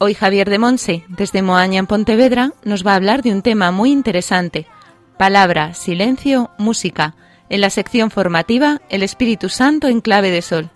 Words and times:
Hoy 0.00 0.14
Javier 0.14 0.48
de 0.48 0.60
Monse, 0.60 1.04
desde 1.08 1.42
Moaña 1.42 1.80
en 1.80 1.88
Pontevedra, 1.88 2.52
nos 2.62 2.86
va 2.86 2.92
a 2.92 2.94
hablar 2.94 3.22
de 3.22 3.32
un 3.32 3.42
tema 3.42 3.72
muy 3.72 3.90
interesante. 3.90 4.68
Palabra, 5.18 5.74
silencio, 5.74 6.50
música. 6.56 7.16
En 7.48 7.60
la 7.60 7.68
sección 7.68 8.12
formativa, 8.12 8.80
el 8.90 9.02
Espíritu 9.02 9.48
Santo 9.48 9.88
en 9.88 10.00
clave 10.00 10.30
de 10.30 10.40
sol. 10.40 10.70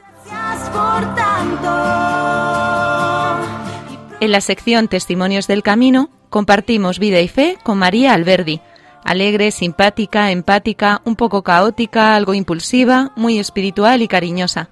En 4.19 4.33
la 4.33 4.41
sección 4.41 4.89
Testimonios 4.89 5.47
del 5.47 5.62
Camino, 5.62 6.11
compartimos 6.29 6.98
vida 6.98 7.20
y 7.20 7.29
fe 7.29 7.59
con 7.62 7.79
María 7.79 8.14
Alberdi. 8.14 8.61
Alegre, 9.05 9.53
simpática, 9.53 10.33
empática, 10.33 11.01
un 11.05 11.14
poco 11.14 11.45
caótica, 11.45 12.17
algo 12.17 12.34
impulsiva, 12.34 13.12
muy 13.14 13.39
espiritual 13.39 14.03
y 14.03 14.09
cariñosa. 14.09 14.69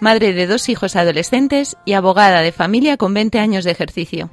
Madre 0.00 0.32
de 0.32 0.46
dos 0.46 0.68
hijos 0.70 0.96
adolescentes 0.96 1.76
y 1.84 1.92
abogada 1.92 2.40
de 2.40 2.52
familia 2.52 2.96
con 2.96 3.12
20 3.12 3.38
años 3.38 3.64
de 3.64 3.70
ejercicio. 3.70 4.30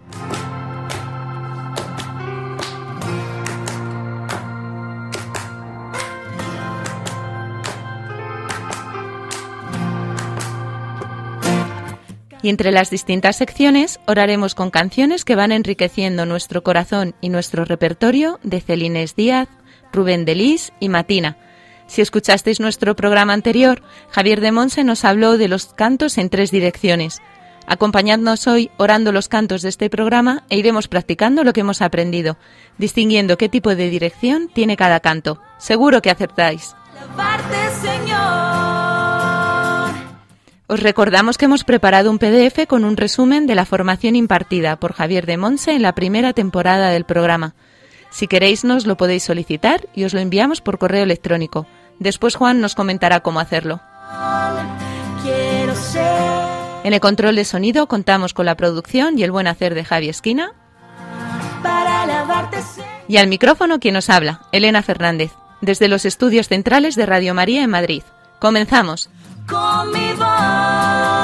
Y 12.41 12.49
entre 12.49 12.71
las 12.71 12.89
distintas 12.89 13.35
secciones 13.35 13.99
oraremos 14.05 14.55
con 14.55 14.69
canciones 14.69 15.25
que 15.25 15.35
van 15.35 15.52
enriqueciendo 15.52 16.25
nuestro 16.25 16.63
corazón 16.63 17.13
y 17.19 17.27
nuestro 17.27 17.65
repertorio 17.65 18.39
de 18.41 18.61
Celines 18.61 19.17
Díaz, 19.17 19.49
Rubén 19.91 20.23
Delis 20.23 20.71
y 20.79 20.87
Matina. 20.87 21.35
Si 21.88 22.02
escuchasteis 22.02 22.59
nuestro 22.59 22.95
programa 22.95 23.33
anterior, 23.33 23.81
Javier 24.11 24.42
de 24.42 24.52
Monse 24.52 24.83
nos 24.83 25.05
habló 25.05 25.37
de 25.37 25.48
los 25.48 25.67
cantos 25.67 26.17
en 26.17 26.30
tres 26.30 26.52
direcciones. 26.52 27.21
Acompañadnos 27.65 28.48
hoy 28.48 28.71
orando 28.77 29.11
los 29.11 29.27
cantos 29.27 29.61
de 29.61 29.70
este 29.70 29.89
programa 29.89 30.43
e 30.49 30.58
iremos 30.58 30.87
practicando 30.87 31.43
lo 31.43 31.52
que 31.52 31.61
hemos 31.61 31.81
aprendido, 31.81 32.37
distinguiendo 32.77 33.37
qué 33.37 33.49
tipo 33.49 33.75
de 33.75 33.89
dirección 33.89 34.49
tiene 34.53 34.77
cada 34.77 35.02
canto. 35.02 35.42
Seguro 35.58 36.02
que 36.02 36.09
acertáis. 36.09 36.75
Os 40.67 40.81
recordamos 40.81 41.37
que 41.37 41.45
hemos 41.45 41.64
preparado 41.64 42.11
un 42.11 42.19
PDF 42.19 42.67
con 42.67 42.83
un 42.83 42.98
resumen 42.98 43.48
de 43.48 43.55
la 43.55 43.65
formación 43.65 44.15
impartida 44.17 44.77
por 44.77 44.93
Javier 44.93 45.25
de 45.25 45.37
Monse 45.37 45.71
en 45.71 45.81
la 45.81 45.95
primera 45.95 46.33
temporada 46.33 46.89
del 46.89 47.05
programa. 47.05 47.54
Si 48.09 48.27
queréis 48.27 48.64
nos 48.64 48.86
lo 48.86 48.98
podéis 48.98 49.23
solicitar 49.23 49.87
y 49.93 50.05
os 50.05 50.14
lo 50.14 50.19
enviamos 50.19 50.61
por 50.61 50.77
correo 50.77 51.04
electrónico. 51.04 51.67
Después 51.99 52.35
Juan 52.35 52.61
nos 52.61 52.75
comentará 52.75 53.21
cómo 53.21 53.39
hacerlo. 53.39 53.81
En 56.83 56.93
el 56.93 56.99
control 56.99 57.35
de 57.35 57.45
sonido 57.45 57.87
contamos 57.87 58.33
con 58.33 58.45
la 58.45 58.55
producción 58.55 59.19
y 59.19 59.23
el 59.23 59.31
buen 59.31 59.47
hacer 59.47 59.75
de 59.75 59.83
Javi 59.83 60.09
Esquina. 60.09 60.53
Y 63.07 63.17
al 63.17 63.27
micrófono 63.27 63.80
quien 63.80 63.93
nos 63.93 64.09
habla, 64.09 64.41
Elena 64.52 64.83
Fernández, 64.83 65.31
desde 65.61 65.87
los 65.87 66.05
estudios 66.05 66.47
centrales 66.47 66.95
de 66.95 67.05
Radio 67.05 67.33
María 67.33 67.63
en 67.63 67.69
Madrid. 67.69 68.03
Comenzamos. 68.39 69.09
Con 69.47 69.91
mi 69.91 70.13
voz, 70.13 71.17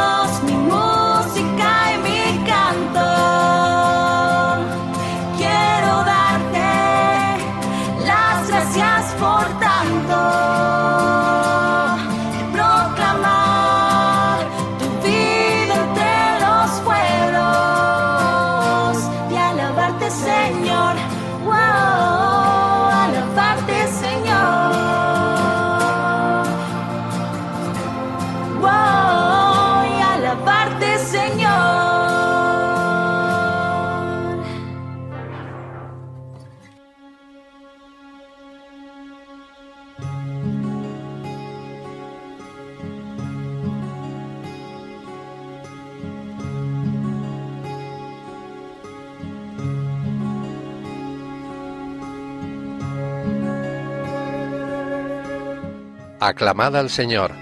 Aclamad 56.25 56.77
al 56.77 56.89
Señor. 56.89 57.33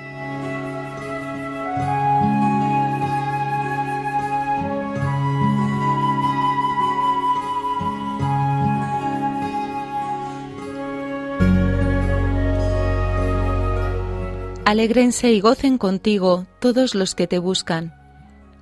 Alégrense 14.66 15.32
y 15.32 15.42
gocen 15.42 15.78
contigo 15.78 16.48
todos 16.60 16.96
los 16.96 17.14
que 17.14 17.28
te 17.28 17.38
buscan, 17.38 17.94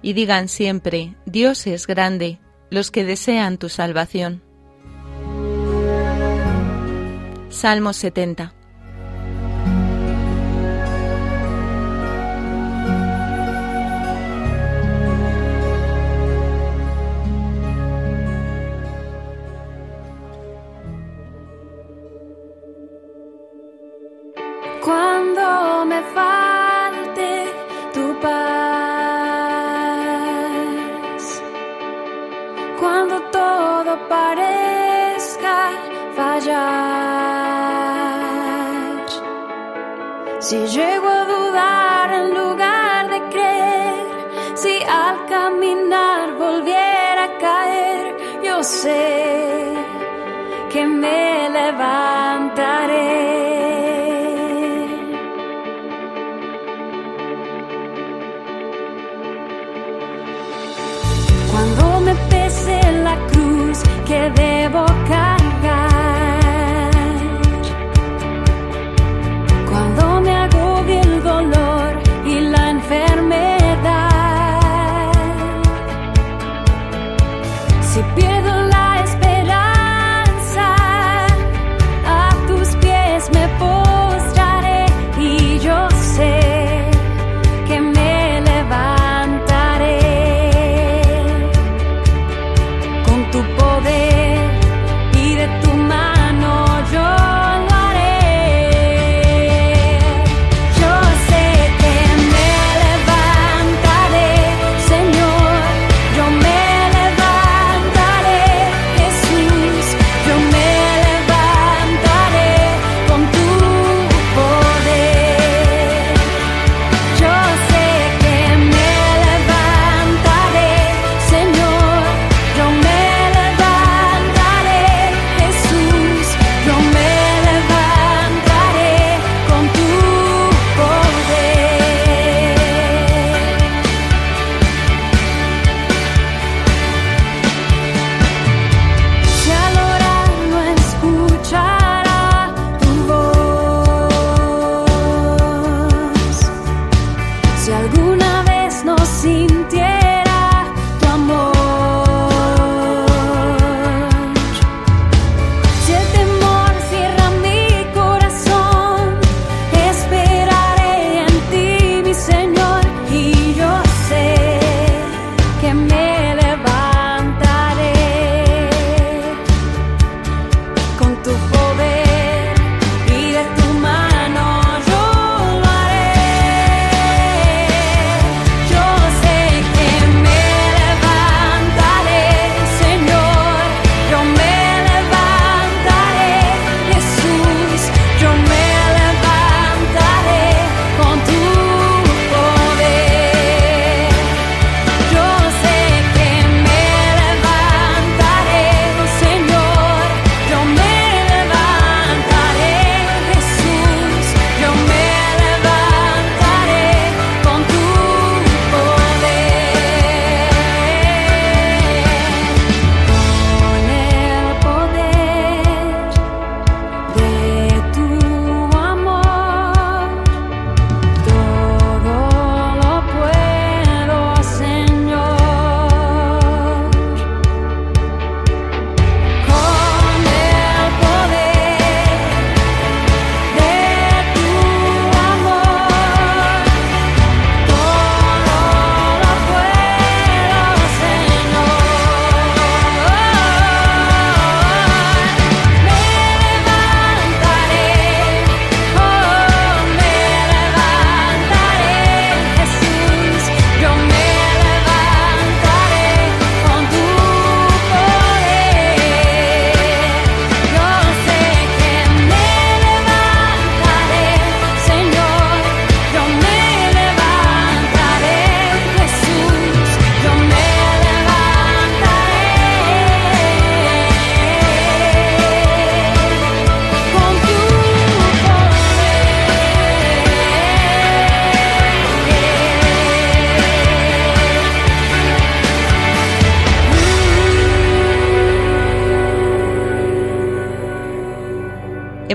y 0.01 0.11
digan 0.11 0.49
siempre, 0.49 1.15
Dios 1.25 1.65
es 1.65 1.87
grande, 1.87 2.39
los 2.69 2.91
que 2.91 3.05
desean 3.05 3.57
tu 3.57 3.69
salvación. 3.69 4.43
Salmo 7.49 7.93
70 7.93 8.58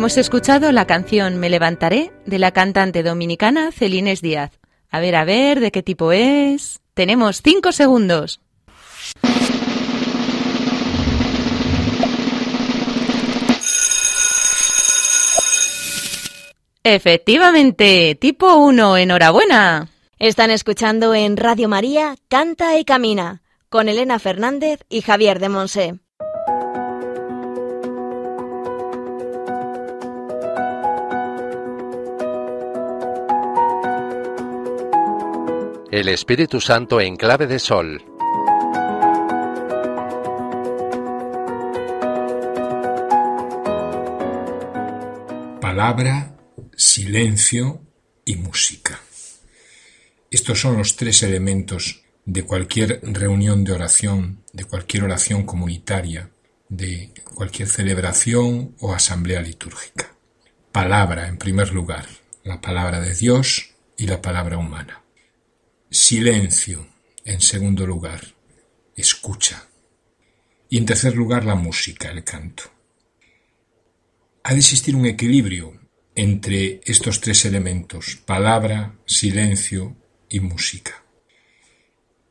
Hemos 0.04 0.18
escuchado 0.18 0.70
la 0.70 0.86
canción 0.86 1.38
Me 1.38 1.48
levantaré 1.48 2.12
de 2.26 2.38
la 2.38 2.50
cantante 2.50 3.02
dominicana 3.02 3.72
Celines 3.72 4.20
Díaz. 4.20 4.50
A 4.90 5.00
ver, 5.00 5.16
a 5.16 5.24
ver, 5.24 5.60
¿de 5.60 5.72
qué 5.72 5.82
tipo 5.82 6.12
es? 6.12 6.82
Tenemos 6.92 7.40
cinco 7.42 7.72
segundos. 7.72 8.42
Efectivamente, 16.82 18.14
tipo 18.20 18.56
1, 18.56 18.98
enhorabuena. 18.98 19.88
Están 20.18 20.50
escuchando 20.50 21.14
en 21.14 21.38
Radio 21.38 21.70
María 21.70 22.14
Canta 22.28 22.78
y 22.78 22.84
Camina 22.84 23.40
con 23.70 23.88
Elena 23.88 24.18
Fernández 24.18 24.80
y 24.90 25.00
Javier 25.00 25.38
de 25.38 25.48
Monse. 25.48 26.03
El 35.94 36.08
Espíritu 36.08 36.60
Santo 36.60 37.00
en 37.00 37.14
clave 37.14 37.46
de 37.46 37.60
sol. 37.60 38.04
Palabra, 45.60 46.36
silencio 46.76 47.80
y 48.24 48.34
música. 48.34 48.98
Estos 50.32 50.58
son 50.58 50.76
los 50.76 50.96
tres 50.96 51.22
elementos 51.22 52.02
de 52.24 52.42
cualquier 52.42 52.98
reunión 53.04 53.62
de 53.62 53.74
oración, 53.74 54.42
de 54.52 54.64
cualquier 54.64 55.04
oración 55.04 55.46
comunitaria, 55.46 56.28
de 56.68 57.12
cualquier 57.36 57.68
celebración 57.68 58.74
o 58.80 58.92
asamblea 58.92 59.42
litúrgica. 59.42 60.12
Palabra, 60.72 61.28
en 61.28 61.38
primer 61.38 61.72
lugar, 61.72 62.06
la 62.42 62.60
palabra 62.60 62.98
de 62.98 63.14
Dios 63.14 63.76
y 63.96 64.08
la 64.08 64.20
palabra 64.20 64.58
humana. 64.58 65.03
Silencio, 65.94 66.88
en 67.24 67.40
segundo 67.40 67.86
lugar, 67.86 68.34
escucha. 68.96 69.68
Y 70.68 70.78
en 70.78 70.86
tercer 70.86 71.14
lugar, 71.14 71.44
la 71.44 71.54
música, 71.54 72.10
el 72.10 72.24
canto. 72.24 72.64
Ha 74.42 74.54
de 74.54 74.58
existir 74.58 74.96
un 74.96 75.06
equilibrio 75.06 75.80
entre 76.16 76.80
estos 76.84 77.20
tres 77.20 77.44
elementos, 77.44 78.16
palabra, 78.26 78.98
silencio 79.06 79.96
y 80.28 80.40
música. 80.40 81.04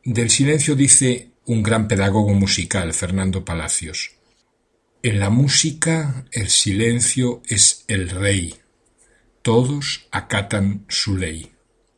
Del 0.03 0.29
silencio 0.29 0.75
dice 0.75 1.31
un 1.45 1.63
gran 1.63 1.87
pedagogo 1.87 2.33
musical, 2.33 2.93
Fernando 2.93 3.45
Palacios. 3.45 4.11
En 5.03 5.21
la 5.21 5.29
música 5.29 6.25
el 6.33 6.49
silencio 6.49 7.41
es 7.47 7.85
el 7.87 8.09
rey. 8.09 8.55
Todos 9.41 10.09
acatan 10.11 10.85
su 10.89 11.15
ley. 11.15 11.52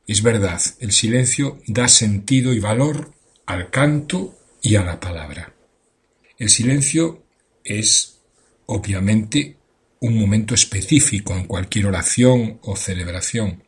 Es 0.08 0.22
verdad, 0.22 0.62
el 0.80 0.92
silencio 0.92 1.60
da 1.68 1.88
sentido 1.88 2.54
y 2.54 2.60
valor 2.60 3.14
al 3.46 3.72
canto 3.72 4.38
y 4.62 4.76
a 4.76 4.84
la 4.84 5.00
palabra. 5.00 5.54
El 6.38 6.50
silencio 6.50 7.24
es, 7.64 8.20
obviamente, 8.68 9.58
un 10.02 10.20
momento 10.20 10.54
específico 10.54 11.34
en 11.36 11.48
cualquier 11.48 11.88
oración 11.88 12.60
o 12.62 12.76
celebración, 12.76 13.64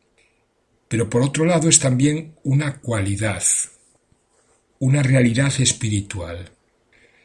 pero 0.87 1.09
por 1.09 1.23
otro 1.23 1.45
lado 1.45 1.69
es 1.69 1.79
también 1.79 2.35
una 2.43 2.79
cualidad, 2.79 3.43
una 4.79 5.01
realidad 5.01 5.51
espiritual, 5.59 6.51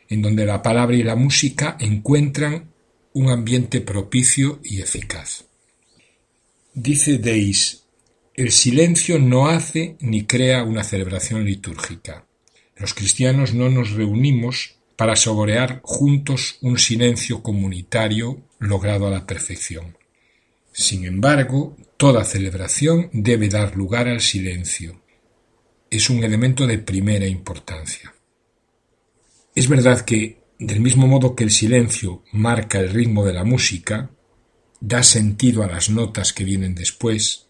en 0.08 0.22
donde 0.22 0.46
la 0.46 0.62
palabra 0.62 0.96
y 0.96 1.02
la 1.02 1.16
música 1.16 1.76
encuentran 1.78 2.72
un 3.12 3.28
ambiente 3.28 3.82
propicio 3.82 4.60
y 4.64 4.80
eficaz. 4.80 5.44
Dice 6.72 7.18
Deis, 7.18 7.81
el 8.42 8.50
silencio 8.50 9.20
no 9.20 9.46
hace 9.46 9.96
ni 10.00 10.24
crea 10.24 10.64
una 10.64 10.82
celebración 10.82 11.44
litúrgica. 11.44 12.26
Los 12.76 12.92
cristianos 12.92 13.54
no 13.54 13.70
nos 13.70 13.92
reunimos 13.92 14.78
para 14.96 15.14
saborear 15.14 15.80
juntos 15.84 16.58
un 16.60 16.76
silencio 16.76 17.40
comunitario 17.40 18.42
logrado 18.58 19.06
a 19.06 19.10
la 19.10 19.28
perfección. 19.28 19.96
Sin 20.72 21.04
embargo, 21.04 21.76
toda 21.96 22.24
celebración 22.24 23.10
debe 23.12 23.48
dar 23.48 23.76
lugar 23.76 24.08
al 24.08 24.20
silencio. 24.20 25.00
Es 25.88 26.10
un 26.10 26.24
elemento 26.24 26.66
de 26.66 26.78
primera 26.78 27.28
importancia. 27.28 28.12
Es 29.54 29.68
verdad 29.68 30.00
que, 30.00 30.42
del 30.58 30.80
mismo 30.80 31.06
modo 31.06 31.36
que 31.36 31.44
el 31.44 31.52
silencio 31.52 32.24
marca 32.32 32.80
el 32.80 32.90
ritmo 32.90 33.24
de 33.24 33.34
la 33.34 33.44
música, 33.44 34.10
da 34.80 35.04
sentido 35.04 35.62
a 35.62 35.68
las 35.68 35.90
notas 35.90 36.32
que 36.32 36.42
vienen 36.42 36.74
después, 36.74 37.46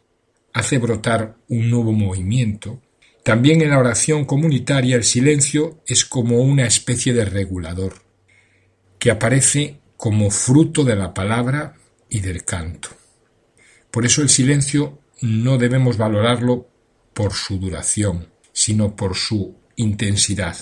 hace 0.52 0.78
brotar 0.78 1.37
un 1.49 1.71
nuevo 1.71 1.92
movimiento, 1.92 2.80
también 3.23 3.62
en 3.62 3.71
la 3.71 3.78
oración 3.78 4.25
comunitaria 4.25 4.97
el 4.97 5.04
silencio 5.04 5.82
es 5.87 6.04
como 6.04 6.40
una 6.40 6.66
especie 6.66 7.12
de 7.12 7.25
regulador, 7.25 7.94
que 8.99 9.11
aparece 9.11 9.80
como 9.97 10.30
fruto 10.30 10.82
de 10.82 10.97
la 10.97 11.14
palabra 11.14 11.75
y 12.09 12.21
del 12.21 12.44
canto. 12.44 12.88
Por 13.90 14.04
eso 14.04 14.23
el 14.23 14.28
silencio 14.28 14.99
no 15.21 15.59
debemos 15.59 15.97
valorarlo 15.97 16.68
por 17.14 17.32
su 17.32 17.59
duración, 17.59 18.28
sino 18.52 18.97
por 18.97 19.16
su 19.16 19.56
intensidad, 19.76 20.56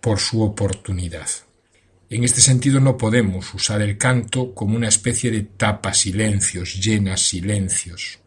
por 0.00 0.18
su 0.18 0.42
oportunidad. 0.42 1.28
En 2.10 2.24
este 2.24 2.42
sentido 2.42 2.80
no 2.80 2.98
podemos 2.98 3.54
usar 3.54 3.80
el 3.80 3.96
canto 3.96 4.54
como 4.54 4.76
una 4.76 4.88
especie 4.88 5.30
de 5.30 5.42
tapa 5.42 5.94
silencios, 5.94 6.74
llenas 6.74 7.22
silencios, 7.22 8.18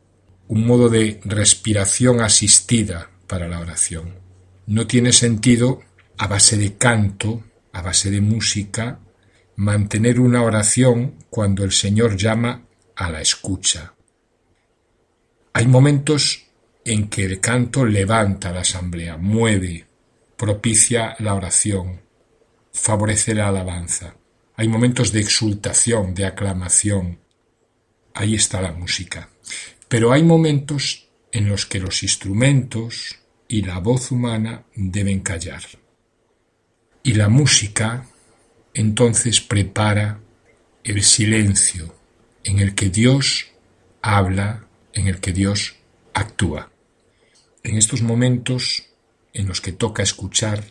un 0.48 0.66
modo 0.66 0.90
de 0.90 1.20
respiración 1.24 2.22
asistida 2.22 3.10
para 3.28 3.48
la 3.48 3.60
oración. 3.60 4.16
No 4.66 4.88
tiene 4.88 5.14
sentido, 5.14 5.82
a 6.18 6.28
base 6.28 6.58
de 6.58 6.78
canto, 6.78 7.44
a 7.74 7.82
base 7.82 8.10
de 8.10 8.22
música, 8.22 9.00
mantener 9.56 10.20
una 10.20 10.44
oración 10.44 11.16
cuando 11.30 11.64
el 11.64 11.72
Señor 11.72 12.16
llama 12.16 12.66
a 12.96 13.12
la 13.12 13.22
escucha. 13.22 13.94
Hay 15.54 15.68
momentos 15.68 16.46
en 16.86 17.10
que 17.10 17.26
el 17.26 17.40
canto 17.40 17.86
levanta 17.86 18.52
la 18.52 18.62
asamblea, 18.62 19.18
mueve, 19.18 19.86
propicia 20.38 21.16
la 21.20 21.34
oración, 21.34 22.02
favorece 22.72 23.34
la 23.34 23.48
alabanza. 23.50 24.16
Hay 24.56 24.68
momentos 24.68 25.12
de 25.12 25.20
exultación, 25.20 26.14
de 26.14 26.26
aclamación. 26.26 27.20
Ahí 28.14 28.36
está 28.36 28.62
la 28.62 28.72
música. 28.72 29.30
Pero 29.88 30.12
hay 30.12 30.24
momentos 30.24 31.08
en 31.32 31.50
los 31.50 31.66
que 31.66 31.80
los 31.80 32.04
instrumentos 32.04 33.20
y 33.48 33.62
la 33.62 33.80
voz 33.80 34.12
humana 34.12 34.66
deben 34.76 35.22
callar. 35.22 35.64
Y 37.04 37.14
la 37.14 37.30
música 37.30 38.08
entonces 38.74 39.40
prepara 39.42 40.20
el 40.84 41.04
silencio 41.04 41.96
en 42.44 42.60
el 42.60 42.76
que 42.76 42.90
Dios 42.90 43.48
habla, 44.02 44.68
en 44.94 45.08
el 45.08 45.20
que 45.20 45.34
Dios 45.34 45.76
actúa. 46.14 46.72
En 47.64 47.78
estos 47.78 48.02
momentos 48.02 48.84
en 49.34 49.48
los 49.48 49.62
que 49.62 49.72
toca 49.72 50.04
escuchar, 50.04 50.64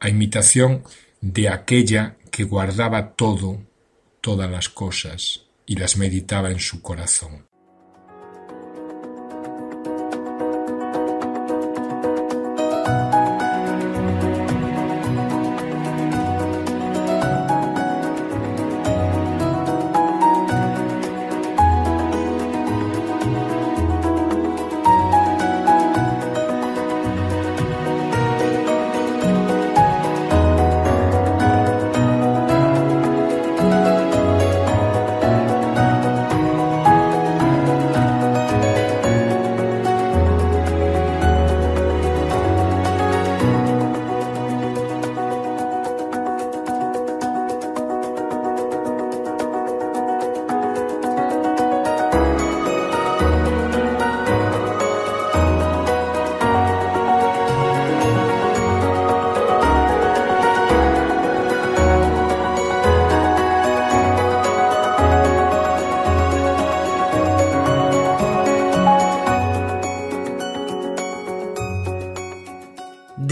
a 0.00 0.08
imitación 0.08 0.84
de 1.20 1.48
aquella 1.48 2.16
que 2.30 2.44
guardaba 2.44 3.14
todo, 3.14 3.62
todas 4.20 4.50
las 4.50 4.68
cosas, 4.68 5.46
y 5.64 5.76
las 5.76 5.96
meditaba 5.96 6.50
en 6.50 6.60
su 6.60 6.82
corazón. 6.82 7.45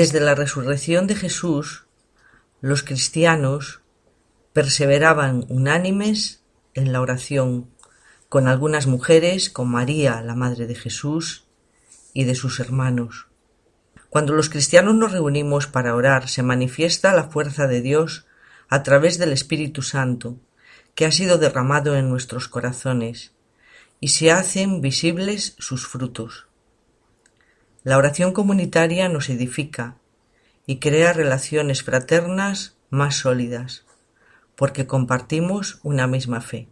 Desde 0.05 0.21
la 0.21 0.35
resurrección 0.35 1.07
de 1.07 1.15
Jesús, 1.15 1.87
los 2.61 2.83
cristianos 2.83 3.81
perseveraban 4.53 5.47
unánimes 5.49 6.43
en 6.75 6.93
la 6.93 7.01
oración, 7.01 7.71
con 8.29 8.47
algunas 8.47 8.87
mujeres, 8.87 9.49
con 9.49 9.71
María, 9.71 10.21
la 10.21 10.35
Madre 10.35 10.67
de 10.67 10.75
Jesús, 10.75 11.47
y 12.13 12.25
de 12.25 12.35
sus 12.35 12.61
hermanos. 12.61 13.29
Cuando 14.11 14.35
los 14.35 14.51
cristianos 14.51 14.95
nos 14.95 15.13
reunimos 15.13 15.69
para 15.69 15.95
orar, 15.95 16.29
se 16.29 16.43
manifiesta 16.43 17.15
la 17.15 17.31
fuerza 17.31 17.67
de 17.67 17.81
Dios 17.81 18.27
a 18.69 18.83
través 18.83 19.17
del 19.17 19.33
Espíritu 19.33 19.81
Santo, 19.81 20.37
que 20.95 21.07
ha 21.07 21.13
sido 21.13 21.39
derramado 21.39 21.97
en 21.97 22.11
nuestros 22.11 22.47
corazones, 22.47 23.33
y 24.01 24.09
se 24.09 24.31
hacen 24.31 24.83
visibles 24.83 25.57
sus 25.59 25.87
frutos. 25.87 26.47
La 27.85 27.99
oración 27.99 28.33
comunitaria 28.33 29.11
nos 29.11 29.29
edifica 29.29 29.99
y 30.67 30.79
crea 30.79 31.13
relaciones 31.13 31.83
fraternas 31.83 32.79
más 32.89 33.17
sólidas, 33.17 33.85
porque 34.57 34.87
compartimos 34.87 35.81
una 35.83 36.07
misma 36.07 36.41
fe. 36.41 36.67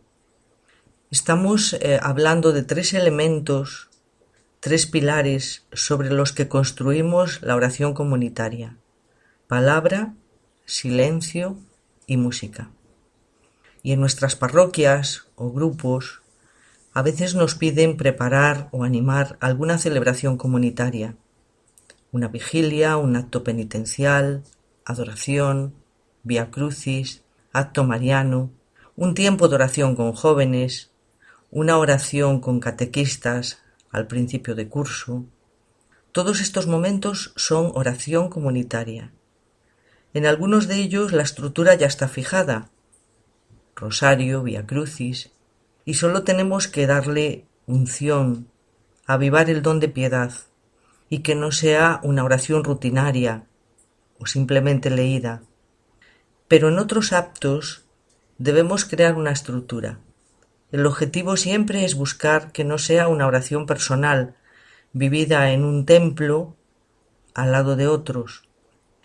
Estamos 1.11 1.75
eh, 1.75 2.01
hablando 2.03 2.55
de 2.55 2.63
tres 2.63 2.95
elementos, 2.95 3.91
tres 4.61 4.87
pilares 4.87 5.67
sobre 5.75 6.09
los 6.09 6.33
que 6.33 6.49
construimos 6.49 7.43
la 7.43 7.57
oración 7.57 7.93
comunitaria. 7.93 8.79
Palabra, 9.49 10.15
silencio 10.65 11.59
y 12.07 12.17
música. 12.17 12.71
Y 13.83 13.93
en 13.93 14.01
nuestras 14.01 14.35
parroquias 14.35 15.27
o 15.35 15.53
grupos 15.53 16.22
a 16.95 17.03
veces 17.03 17.35
nos 17.35 17.55
piden 17.55 17.97
preparar 17.97 18.69
o 18.71 18.85
animar 18.85 19.37
alguna 19.41 19.79
celebración 19.79 20.37
comunitaria, 20.37 21.17
una 22.11 22.29
vigilia, 22.29 22.99
un 22.99 23.17
acto 23.17 23.43
penitencial, 23.43 24.43
adoración, 24.85 25.75
via 26.23 26.51
crucis, 26.51 27.23
acto 27.53 27.85
mariano, 27.85 28.51
un 28.95 29.15
tiempo 29.15 29.49
de 29.49 29.55
oración 29.55 29.97
con 29.97 30.13
jóvenes, 30.13 30.91
una 31.51 31.79
oración 31.79 32.41
con 32.41 32.61
catequistas 32.61 33.63
al 33.91 34.07
principio 34.07 34.55
de 34.55 34.69
curso. 34.69 35.25
Todos 36.13 36.41
estos 36.41 36.67
momentos 36.67 37.33
son 37.37 37.73
oración 37.75 38.29
comunitaria. 38.29 39.13
En 40.13 40.27
algunos 40.27 40.69
de 40.69 40.77
ellos 40.77 41.13
la 41.13 41.23
estructura 41.23 41.75
ya 41.75 41.87
está 41.87 42.07
fijada. 42.07 42.71
Rosario, 43.75 44.43
via 44.43 44.67
crucis, 44.67 45.32
y 45.85 45.95
solo 45.95 46.23
tenemos 46.23 46.69
que 46.69 46.87
darle 46.87 47.47
unción, 47.67 48.49
avivar 49.07 49.51
el 49.51 49.63
don 49.63 49.81
de 49.81 49.89
piedad, 49.89 50.33
y 51.09 51.19
que 51.19 51.35
no 51.35 51.53
sea 51.53 52.01
una 52.03 52.25
oración 52.25 52.65
rutinaria 52.65 53.47
o 54.19 54.27
simplemente 54.27 54.89
leída. 54.91 55.43
Pero 56.49 56.69
en 56.69 56.79
otros 56.79 57.13
actos 57.13 57.85
debemos 58.39 58.85
crear 58.85 59.15
una 59.15 59.33
estructura. 59.33 59.99
El 60.71 60.87
objetivo 60.87 61.37
siempre 61.37 61.85
es 61.85 61.95
buscar 61.95 62.53
que 62.53 62.65
no 62.65 62.79
sea 62.79 63.09
una 63.09 63.27
oración 63.27 63.67
personal, 63.67 64.37
vivida 64.93 65.53
en 65.53 65.65
un 65.65 65.85
templo 65.85 66.57
al 67.35 67.53
lado 67.53 67.77
de 67.77 67.89
otros. 67.89 68.49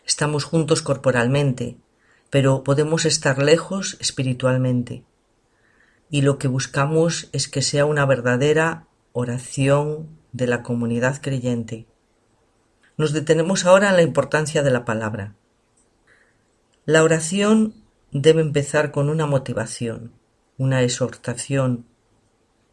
Estamos 0.05 0.45
juntos 0.45 0.81
corporalmente, 0.81 1.77
pero 2.29 2.63
podemos 2.63 3.05
estar 3.05 3.41
lejos 3.41 3.97
espiritualmente 3.99 5.03
y 6.09 6.21
lo 6.21 6.37
que 6.37 6.47
buscamos 6.47 7.29
es 7.33 7.47
que 7.47 7.61
sea 7.61 7.85
una 7.85 8.05
verdadera 8.05 8.87
oración 9.11 10.07
de 10.31 10.47
la 10.47 10.63
comunidad 10.63 11.21
creyente. 11.21 11.87
Nos 12.97 13.13
detenemos 13.13 13.65
ahora 13.65 13.89
en 13.89 13.95
la 13.95 14.01
importancia 14.01 14.63
de 14.63 14.71
la 14.71 14.85
palabra. 14.85 15.35
La 16.85 17.03
oración 17.03 17.75
debe 18.11 18.41
empezar 18.41 18.91
con 18.91 19.09
una 19.09 19.25
motivación, 19.25 20.13
una 20.57 20.81
exhortación, 20.81 21.85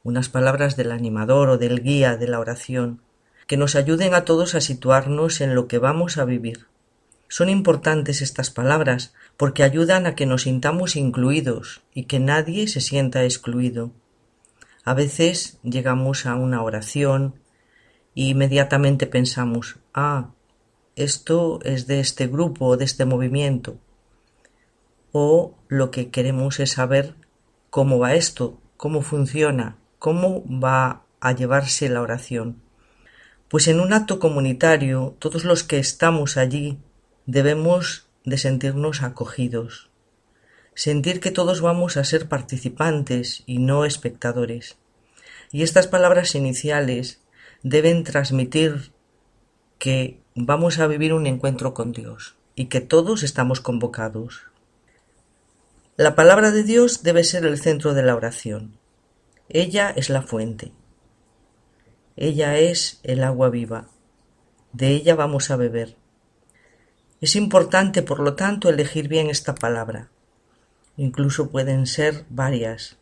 unas 0.03 0.29
palabras 0.29 0.77
del 0.77 0.93
animador 0.93 1.49
o 1.49 1.59
del 1.59 1.83
guía 1.83 2.17
de 2.17 2.29
la 2.29 2.39
oración, 2.39 3.03
que 3.47 3.57
nos 3.57 3.75
ayuden 3.75 4.15
a 4.15 4.25
todos 4.25 4.55
a 4.55 4.61
situarnos 4.61 5.41
en 5.41 5.55
lo 5.55 5.67
que 5.67 5.79
vamos 5.79 6.19
a 6.19 6.25
vivir. 6.25 6.67
Son 7.29 7.49
importantes 7.49 8.23
estas 8.23 8.51
palabras 8.51 9.13
porque 9.37 9.63
ayudan 9.63 10.07
a 10.07 10.15
que 10.15 10.27
nos 10.27 10.43
sintamos 10.43 10.97
incluidos 10.97 11.83
y 11.93 12.05
que 12.05 12.21
nadie 12.21 12.69
se 12.69 12.81
sienta 12.81 13.25
excluido. 13.25 13.93
A 14.85 14.95
veces 14.95 15.59
llegamos 15.63 16.27
a 16.27 16.37
una 16.37 16.63
oración 16.63 17.41
e 18.15 18.25
inmediatamente 18.25 19.07
pensamos, 19.07 19.77
ah, 19.93 20.31
esto 20.97 21.59
es 21.63 21.87
de 21.87 22.01
este 22.01 22.29
grupo 22.29 22.67
o 22.67 22.77
de 22.77 22.85
este 22.85 23.05
movimiento. 23.05 23.79
O 25.11 25.57
lo 25.69 25.91
que 25.91 26.11
queremos 26.11 26.61
es 26.61 26.73
saber 26.73 27.15
cómo 27.71 27.99
va 27.99 28.15
esto, 28.15 28.61
cómo 28.77 29.03
funciona, 29.03 29.79
cómo 29.99 30.45
va 30.47 31.03
a 31.21 31.33
llevarse 31.33 31.89
la 31.89 32.03
oración. 32.03 32.63
Pues 33.49 33.69
en 33.69 33.81
un 33.81 33.93
acto 33.93 34.19
comunitario, 34.19 35.17
todos 35.19 35.45
los 35.45 35.65
que 35.65 35.79
estamos 35.79 36.37
allí 36.37 36.79
debemos 37.27 38.07
de 38.25 38.39
sentirnos 38.39 39.03
acogidos, 39.03 39.91
sentir 40.75 41.21
que 41.21 41.31
todos 41.31 41.61
vamos 41.61 41.97
a 41.97 42.05
ser 42.05 42.29
participantes 42.29 43.43
y 43.47 43.59
no 43.59 43.85
espectadores. 43.85 44.77
Y 45.53 45.63
estas 45.63 45.87
palabras 45.87 46.35
iniciales 46.35 47.23
deben 47.63 48.05
transmitir 48.05 48.93
que 49.79 50.21
vamos 50.35 50.79
a 50.79 50.87
vivir 50.87 51.13
un 51.13 51.27
encuentro 51.27 51.75
con 51.75 51.93
Dios 51.93 52.37
y 52.55 52.67
que 52.67 52.81
todos 52.81 53.23
estamos 53.23 53.61
convocados. 53.61 54.43
La 55.97 56.15
palabra 56.15 56.51
de 56.51 56.65
Dios 56.65 57.03
debe 57.03 57.23
ser 57.23 57.45
el 57.45 57.59
centro 57.59 57.95
de 57.95 58.03
la 58.03 58.17
oración. 58.17 58.79
Ella 59.49 59.91
es 59.91 60.11
la 60.11 60.23
fuente. 60.23 60.73
Ella 62.17 62.59
es 62.59 63.01
el 63.03 63.23
agua 63.23 63.51
viva. 63.51 63.89
De 64.73 64.89
ella 64.89 65.15
vamos 65.15 65.51
a 65.51 65.57
beber. 65.57 65.97
Es 67.21 67.37
importante, 67.37 68.03
por 68.03 68.21
lo 68.21 68.35
tanto, 68.35 68.69
elegir 68.69 69.09
bien 69.09 69.31
esta 69.31 69.55
palabra. 69.55 70.11
Incluso 70.97 71.51
pueden 71.51 71.87
ser 71.87 72.25
varias, 72.29 72.99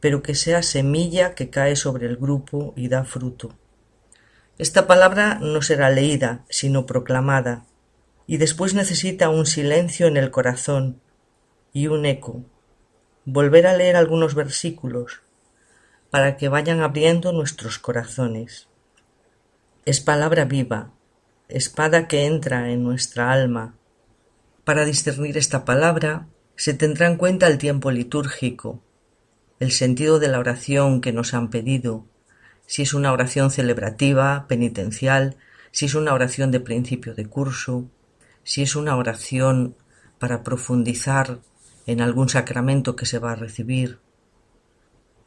pero 0.00 0.22
que 0.22 0.34
sea 0.34 0.62
semilla 0.62 1.34
que 1.34 1.50
cae 1.50 1.76
sobre 1.76 2.06
el 2.06 2.16
grupo 2.16 2.72
y 2.76 2.88
da 2.88 3.04
fruto. 3.04 3.54
Esta 4.58 4.86
palabra 4.86 5.38
no 5.40 5.62
será 5.62 5.90
leída, 5.90 6.44
sino 6.48 6.86
proclamada, 6.86 7.64
y 8.26 8.36
después 8.36 8.74
necesita 8.74 9.28
un 9.30 9.46
silencio 9.46 10.06
en 10.06 10.16
el 10.16 10.30
corazón 10.30 11.00
y 11.72 11.86
un 11.86 12.06
eco. 12.06 12.44
Volver 13.24 13.66
a 13.66 13.76
leer 13.76 13.96
algunos 13.96 14.34
versículos 14.34 15.22
para 16.10 16.36
que 16.36 16.48
vayan 16.48 16.80
abriendo 16.80 17.32
nuestros 17.32 17.78
corazones. 17.78 18.68
Es 19.86 20.00
palabra 20.00 20.44
viva, 20.44 20.92
espada 21.52 22.08
que 22.08 22.26
entra 22.26 22.70
en 22.70 22.82
nuestra 22.82 23.32
alma. 23.32 23.74
Para 24.64 24.84
discernir 24.84 25.36
esta 25.36 25.64
palabra 25.64 26.26
se 26.56 26.74
tendrá 26.74 27.06
en 27.06 27.16
cuenta 27.16 27.46
el 27.46 27.58
tiempo 27.58 27.90
litúrgico, 27.90 28.82
el 29.58 29.72
sentido 29.72 30.18
de 30.18 30.28
la 30.28 30.38
oración 30.38 31.00
que 31.00 31.12
nos 31.12 31.34
han 31.34 31.50
pedido, 31.50 32.06
si 32.66 32.82
es 32.82 32.94
una 32.94 33.12
oración 33.12 33.50
celebrativa, 33.50 34.46
penitencial, 34.48 35.36
si 35.70 35.86
es 35.86 35.94
una 35.94 36.14
oración 36.14 36.50
de 36.50 36.60
principio 36.60 37.14
de 37.14 37.26
curso, 37.26 37.90
si 38.42 38.62
es 38.62 38.76
una 38.76 38.96
oración 38.96 39.76
para 40.18 40.42
profundizar 40.42 41.40
en 41.86 42.00
algún 42.00 42.28
sacramento 42.28 42.96
que 42.96 43.06
se 43.06 43.18
va 43.18 43.32
a 43.32 43.36
recibir. 43.36 43.98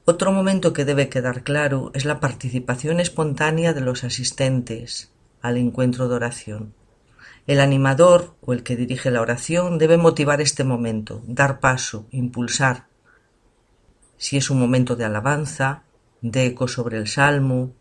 Otro 0.05 0.31
momento 0.31 0.73
que 0.73 0.83
debe 0.83 1.07
quedar 1.07 1.43
claro 1.43 1.91
es 1.93 2.03
la 2.03 2.19
participación 2.19 2.99
espontánea 2.99 3.73
de 3.73 3.81
los 3.81 4.03
asistentes, 4.03 5.12
al 5.43 5.57
encuentro 5.57 6.07
de 6.07 6.15
oración. 6.15 6.73
El 7.45 7.59
animador 7.59 8.35
o 8.41 8.53
el 8.53 8.63
que 8.63 8.75
dirige 8.75 9.11
la 9.11 9.21
oración 9.21 9.77
debe 9.77 9.97
motivar 9.97 10.41
este 10.41 10.63
momento, 10.63 11.21
dar 11.27 11.59
paso, 11.59 12.07
impulsar. 12.09 12.87
Si 14.17 14.37
es 14.37 14.49
un 14.49 14.59
momento 14.59 14.95
de 14.95 15.03
alabanza, 15.03 15.83
de 16.21 16.45
eco 16.45 16.69
sobre 16.69 16.97
el 16.97 17.07
salmo, 17.07 17.73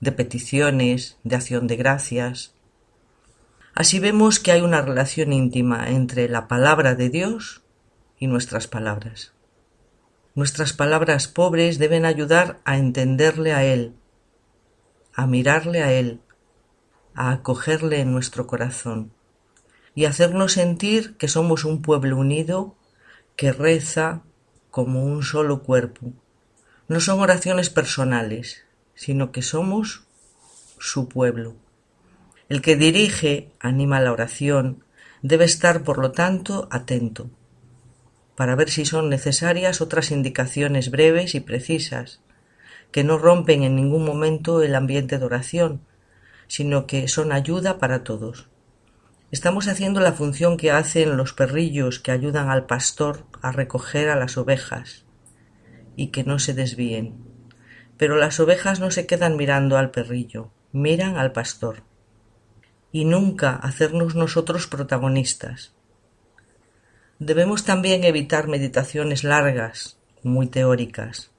de 0.00 0.12
peticiones, 0.12 1.18
de 1.22 1.36
acción 1.36 1.66
de 1.66 1.76
gracias. 1.76 2.54
Así 3.74 4.00
vemos 4.00 4.40
que 4.40 4.52
hay 4.52 4.62
una 4.62 4.80
relación 4.80 5.32
íntima 5.32 5.90
entre 5.90 6.28
la 6.28 6.48
palabra 6.48 6.94
de 6.94 7.10
Dios 7.10 7.62
y 8.18 8.26
nuestras 8.26 8.66
palabras. 8.66 9.34
Nuestras 10.34 10.72
palabras 10.72 11.28
pobres 11.28 11.78
deben 11.78 12.06
ayudar 12.06 12.60
a 12.64 12.78
entenderle 12.78 13.52
a 13.52 13.64
Él, 13.64 13.94
a 15.14 15.26
mirarle 15.26 15.82
a 15.82 15.92
Él, 15.92 16.20
a 17.14 17.32
acogerle 17.32 18.00
en 18.00 18.12
nuestro 18.12 18.46
corazón 18.46 19.12
y 19.94 20.06
hacernos 20.06 20.52
sentir 20.52 21.16
que 21.16 21.28
somos 21.28 21.64
un 21.64 21.82
pueblo 21.82 22.16
unido 22.16 22.74
que 23.36 23.52
reza 23.52 24.22
como 24.70 25.04
un 25.04 25.22
solo 25.22 25.62
cuerpo. 25.62 26.12
No 26.88 27.00
son 27.00 27.20
oraciones 27.20 27.70
personales, 27.70 28.64
sino 28.94 29.32
que 29.32 29.42
somos 29.42 30.04
su 30.78 31.08
pueblo. 31.08 31.54
El 32.48 32.62
que 32.62 32.76
dirige, 32.76 33.50
anima 33.60 34.00
la 34.00 34.12
oración, 34.12 34.84
debe 35.22 35.44
estar, 35.44 35.84
por 35.84 35.98
lo 35.98 36.12
tanto, 36.12 36.68
atento, 36.70 37.30
para 38.34 38.56
ver 38.56 38.70
si 38.70 38.84
son 38.84 39.08
necesarias 39.08 39.80
otras 39.80 40.10
indicaciones 40.10 40.90
breves 40.90 41.34
y 41.34 41.40
precisas, 41.40 42.20
que 42.90 43.04
no 43.04 43.18
rompen 43.18 43.62
en 43.62 43.76
ningún 43.76 44.04
momento 44.04 44.62
el 44.62 44.74
ambiente 44.74 45.18
de 45.18 45.24
oración, 45.24 45.80
sino 46.52 46.86
que 46.86 47.08
son 47.08 47.32
ayuda 47.32 47.78
para 47.78 48.04
todos. 48.04 48.50
Estamos 49.30 49.68
haciendo 49.68 50.00
la 50.00 50.12
función 50.12 50.58
que 50.58 50.70
hacen 50.70 51.16
los 51.16 51.32
perrillos 51.32 51.98
que 51.98 52.10
ayudan 52.10 52.50
al 52.50 52.66
pastor 52.66 53.24
a 53.40 53.52
recoger 53.52 54.10
a 54.10 54.16
las 54.16 54.36
ovejas 54.36 55.06
y 55.96 56.08
que 56.08 56.24
no 56.24 56.38
se 56.38 56.52
desvíen. 56.52 57.24
Pero 57.96 58.16
las 58.16 58.38
ovejas 58.38 58.80
no 58.80 58.90
se 58.90 59.06
quedan 59.06 59.38
mirando 59.38 59.78
al 59.78 59.92
perrillo, 59.92 60.50
miran 60.72 61.16
al 61.16 61.32
pastor. 61.32 61.84
Y 62.92 63.06
nunca 63.06 63.54
hacernos 63.54 64.14
nosotros 64.14 64.66
protagonistas. 64.66 65.72
Debemos 67.18 67.64
también 67.64 68.04
evitar 68.04 68.46
meditaciones 68.46 69.24
largas, 69.24 69.96
muy 70.22 70.48
teóricas. 70.48 71.31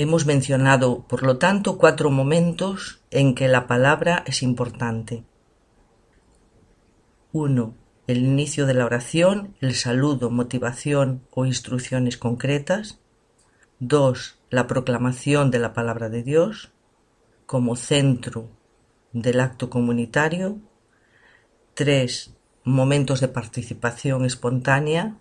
Hemos 0.00 0.26
mencionado, 0.26 1.02
por 1.08 1.24
lo 1.24 1.38
tanto, 1.38 1.76
cuatro 1.76 2.08
momentos 2.08 3.00
en 3.10 3.34
que 3.34 3.48
la 3.48 3.66
palabra 3.66 4.22
es 4.28 4.44
importante. 4.44 5.24
1. 7.32 7.74
El 8.06 8.18
inicio 8.18 8.66
de 8.66 8.74
la 8.74 8.84
oración, 8.84 9.56
el 9.60 9.74
saludo, 9.74 10.30
motivación 10.30 11.26
o 11.32 11.46
instrucciones 11.46 12.16
concretas. 12.16 13.00
2. 13.80 14.38
La 14.50 14.68
proclamación 14.68 15.50
de 15.50 15.58
la 15.58 15.74
palabra 15.74 16.08
de 16.08 16.22
Dios 16.22 16.70
como 17.46 17.74
centro 17.74 18.48
del 19.12 19.40
acto 19.40 19.68
comunitario. 19.68 20.58
3. 21.74 22.36
Momentos 22.62 23.20
de 23.20 23.26
participación 23.26 24.24
espontánea. 24.24 25.16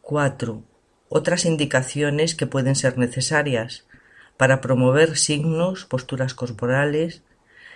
4 0.00 0.62
otras 1.16 1.44
indicaciones 1.44 2.34
que 2.34 2.48
pueden 2.48 2.74
ser 2.74 2.98
necesarias 2.98 3.86
para 4.36 4.60
promover 4.60 5.16
signos, 5.16 5.84
posturas 5.84 6.34
corporales 6.34 7.22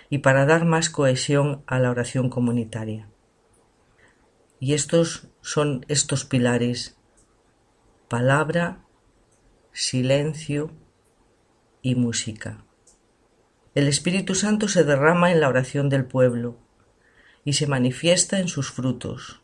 y 0.09 0.17
para 0.17 0.45
dar 0.45 0.65
más 0.65 0.89
cohesión 0.89 1.63
a 1.65 1.79
la 1.79 1.89
oración 1.89 2.29
comunitaria. 2.29 3.07
Y 4.59 4.73
estos 4.73 5.29
son 5.39 5.85
estos 5.87 6.25
pilares, 6.25 6.97
palabra, 8.09 8.83
silencio 9.71 10.73
y 11.81 11.95
música. 11.95 12.65
El 13.73 13.87
Espíritu 13.87 14.35
Santo 14.35 14.67
se 14.67 14.83
derrama 14.83 15.31
en 15.31 15.39
la 15.39 15.47
oración 15.47 15.87
del 15.87 16.03
pueblo 16.03 16.57
y 17.45 17.53
se 17.53 17.67
manifiesta 17.67 18.39
en 18.39 18.49
sus 18.49 18.69
frutos. 18.69 19.41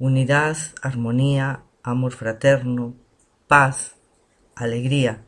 Unidad, 0.00 0.56
armonía, 0.82 1.62
amor 1.82 2.12
fraterno, 2.12 2.94
paz, 3.48 3.96
alegría, 4.54 5.24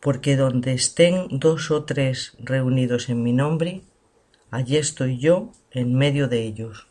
porque 0.00 0.36
donde 0.36 0.72
estén 0.74 1.28
dos 1.30 1.70
o 1.70 1.84
tres 1.84 2.36
reunidos 2.38 3.08
en 3.08 3.22
mi 3.22 3.32
nombre, 3.32 3.82
allí 4.50 4.76
estoy 4.76 5.18
yo 5.18 5.52
en 5.70 5.94
medio 5.94 6.28
de 6.28 6.42
ellos. 6.42 6.88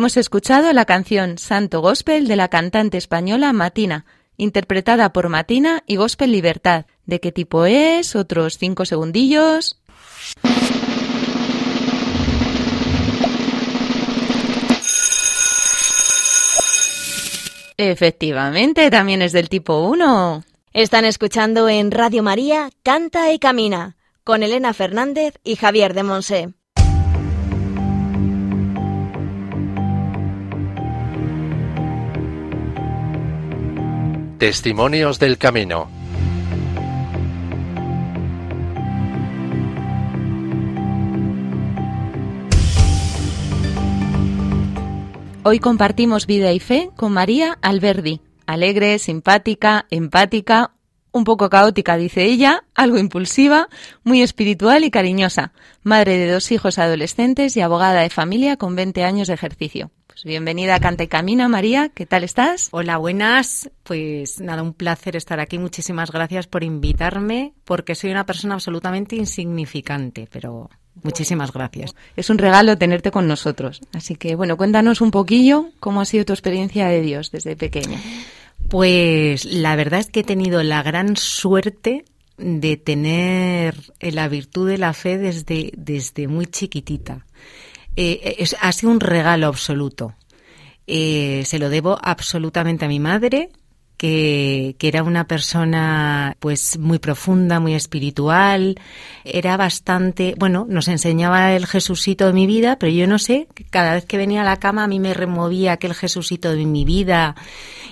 Hemos 0.00 0.16
escuchado 0.16 0.72
la 0.72 0.86
canción 0.86 1.36
Santo 1.36 1.82
Gospel 1.82 2.26
de 2.26 2.34
la 2.34 2.48
cantante 2.48 2.96
española 2.96 3.52
Matina, 3.52 4.06
interpretada 4.38 5.12
por 5.12 5.28
Matina 5.28 5.82
y 5.86 5.96
Gospel 5.96 6.32
Libertad. 6.32 6.86
¿De 7.04 7.20
qué 7.20 7.32
tipo 7.32 7.66
es? 7.66 8.16
Otros 8.16 8.56
cinco 8.56 8.86
segundillos. 8.86 9.78
Efectivamente, 17.76 18.90
también 18.90 19.20
es 19.20 19.32
del 19.32 19.50
tipo 19.50 19.82
1. 19.82 20.44
Están 20.72 21.04
escuchando 21.04 21.68
en 21.68 21.90
Radio 21.90 22.22
María 22.22 22.70
Canta 22.82 23.30
y 23.34 23.38
Camina 23.38 23.98
con 24.24 24.42
Elena 24.42 24.72
Fernández 24.72 25.34
y 25.44 25.56
Javier 25.56 25.92
de 25.92 26.02
Monse. 26.04 26.54
Testimonios 34.40 35.18
del 35.18 35.36
Camino. 35.36 35.90
Hoy 45.42 45.58
compartimos 45.58 46.26
vida 46.26 46.52
y 46.52 46.58
fe 46.58 46.88
con 46.96 47.12
María 47.12 47.58
Alberdi, 47.60 48.22
alegre, 48.46 48.98
simpática, 48.98 49.84
empática, 49.90 50.70
un 51.12 51.24
poco 51.24 51.50
caótica, 51.50 51.98
dice 51.98 52.24
ella, 52.24 52.64
algo 52.74 52.96
impulsiva, 52.96 53.68
muy 54.04 54.22
espiritual 54.22 54.84
y 54.84 54.90
cariñosa, 54.90 55.52
madre 55.82 56.16
de 56.16 56.32
dos 56.32 56.50
hijos 56.50 56.78
adolescentes 56.78 57.58
y 57.58 57.60
abogada 57.60 58.00
de 58.00 58.08
familia 58.08 58.56
con 58.56 58.74
20 58.74 59.04
años 59.04 59.28
de 59.28 59.34
ejercicio. 59.34 59.90
Pues 60.20 60.28
bienvenida 60.28 60.74
a 60.74 60.80
Canta 60.80 61.02
y 61.02 61.08
Camina, 61.08 61.48
María, 61.48 61.88
¿qué 61.88 62.04
tal 62.04 62.24
estás? 62.24 62.68
Hola, 62.72 62.98
buenas. 62.98 63.70
Pues 63.84 64.38
nada, 64.38 64.62
un 64.62 64.74
placer 64.74 65.16
estar 65.16 65.40
aquí. 65.40 65.56
Muchísimas 65.56 66.10
gracias 66.10 66.46
por 66.46 66.62
invitarme, 66.62 67.54
porque 67.64 67.94
soy 67.94 68.10
una 68.10 68.26
persona 68.26 68.52
absolutamente 68.52 69.16
insignificante, 69.16 70.28
pero 70.30 70.68
muchísimas 71.02 71.54
gracias. 71.54 71.94
Es 72.16 72.28
un 72.28 72.36
regalo 72.36 72.76
tenerte 72.76 73.10
con 73.10 73.28
nosotros. 73.28 73.80
Así 73.94 74.14
que, 74.14 74.34
bueno, 74.34 74.58
cuéntanos 74.58 75.00
un 75.00 75.10
poquillo 75.10 75.70
cómo 75.80 76.02
ha 76.02 76.04
sido 76.04 76.26
tu 76.26 76.34
experiencia 76.34 76.86
de 76.88 77.00
Dios 77.00 77.30
desde 77.30 77.56
pequeña. 77.56 77.98
Pues 78.68 79.46
la 79.46 79.74
verdad 79.74 80.00
es 80.00 80.10
que 80.10 80.20
he 80.20 80.24
tenido 80.24 80.62
la 80.62 80.82
gran 80.82 81.16
suerte 81.16 82.04
de 82.36 82.76
tener 82.76 83.74
la 84.00 84.28
virtud 84.28 84.68
de 84.68 84.76
la 84.76 84.92
fe 84.92 85.16
desde, 85.16 85.72
desde 85.78 86.28
muy 86.28 86.44
chiquitita. 86.44 87.24
Eh, 87.96 88.36
es, 88.38 88.56
ha 88.60 88.72
sido 88.72 88.92
un 88.92 89.00
regalo 89.00 89.46
absoluto. 89.46 90.14
Eh, 90.86 91.42
se 91.46 91.58
lo 91.58 91.68
debo 91.68 91.98
absolutamente 92.02 92.84
a 92.84 92.88
mi 92.88 92.98
madre, 92.98 93.50
que, 93.96 94.76
que, 94.78 94.88
era 94.88 95.02
una 95.02 95.28
persona 95.28 96.34
pues 96.40 96.78
muy 96.78 96.98
profunda, 96.98 97.60
muy 97.60 97.74
espiritual, 97.74 98.80
era 99.24 99.58
bastante, 99.58 100.34
bueno, 100.38 100.66
nos 100.68 100.88
enseñaba 100.88 101.52
el 101.52 101.66
Jesucito 101.66 102.26
de 102.26 102.32
mi 102.32 102.46
vida, 102.46 102.78
pero 102.78 102.90
yo 102.90 103.06
no 103.06 103.18
sé, 103.18 103.46
cada 103.68 103.92
vez 103.92 104.06
que 104.06 104.16
venía 104.16 104.40
a 104.40 104.44
la 104.44 104.56
cama 104.56 104.84
a 104.84 104.88
mí 104.88 104.98
me 104.98 105.12
removía 105.12 105.72
aquel 105.72 105.94
Jesucito 105.94 106.50
de 106.50 106.64
mi 106.64 106.84
vida. 106.86 107.36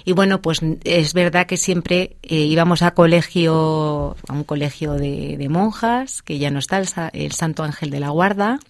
Y 0.06 0.12
bueno, 0.12 0.40
pues 0.40 0.61
es 0.84 1.12
verdad 1.12 1.46
que 1.46 1.58
siempre 1.58 2.16
eh, 2.22 2.37
íbamos 2.37 2.80
a 2.80 2.92
colegio, 2.92 4.16
a 4.26 4.32
un 4.32 4.44
colegio 4.44 4.94
de, 4.94 5.37
de, 5.37 5.48
monjas, 5.50 6.22
que 6.22 6.38
ya 6.38 6.50
no 6.50 6.58
está, 6.58 6.78
el, 6.78 6.88
el 7.12 7.32
Santo 7.32 7.62
Ángel 7.62 7.90
de 7.90 8.00
la 8.00 8.08
Guarda, 8.08 8.61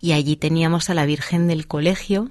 y 0.00 0.12
allí 0.12 0.36
teníamos 0.36 0.90
a 0.90 0.94
la 0.94 1.06
Virgen 1.06 1.48
del 1.48 1.66
colegio 1.66 2.30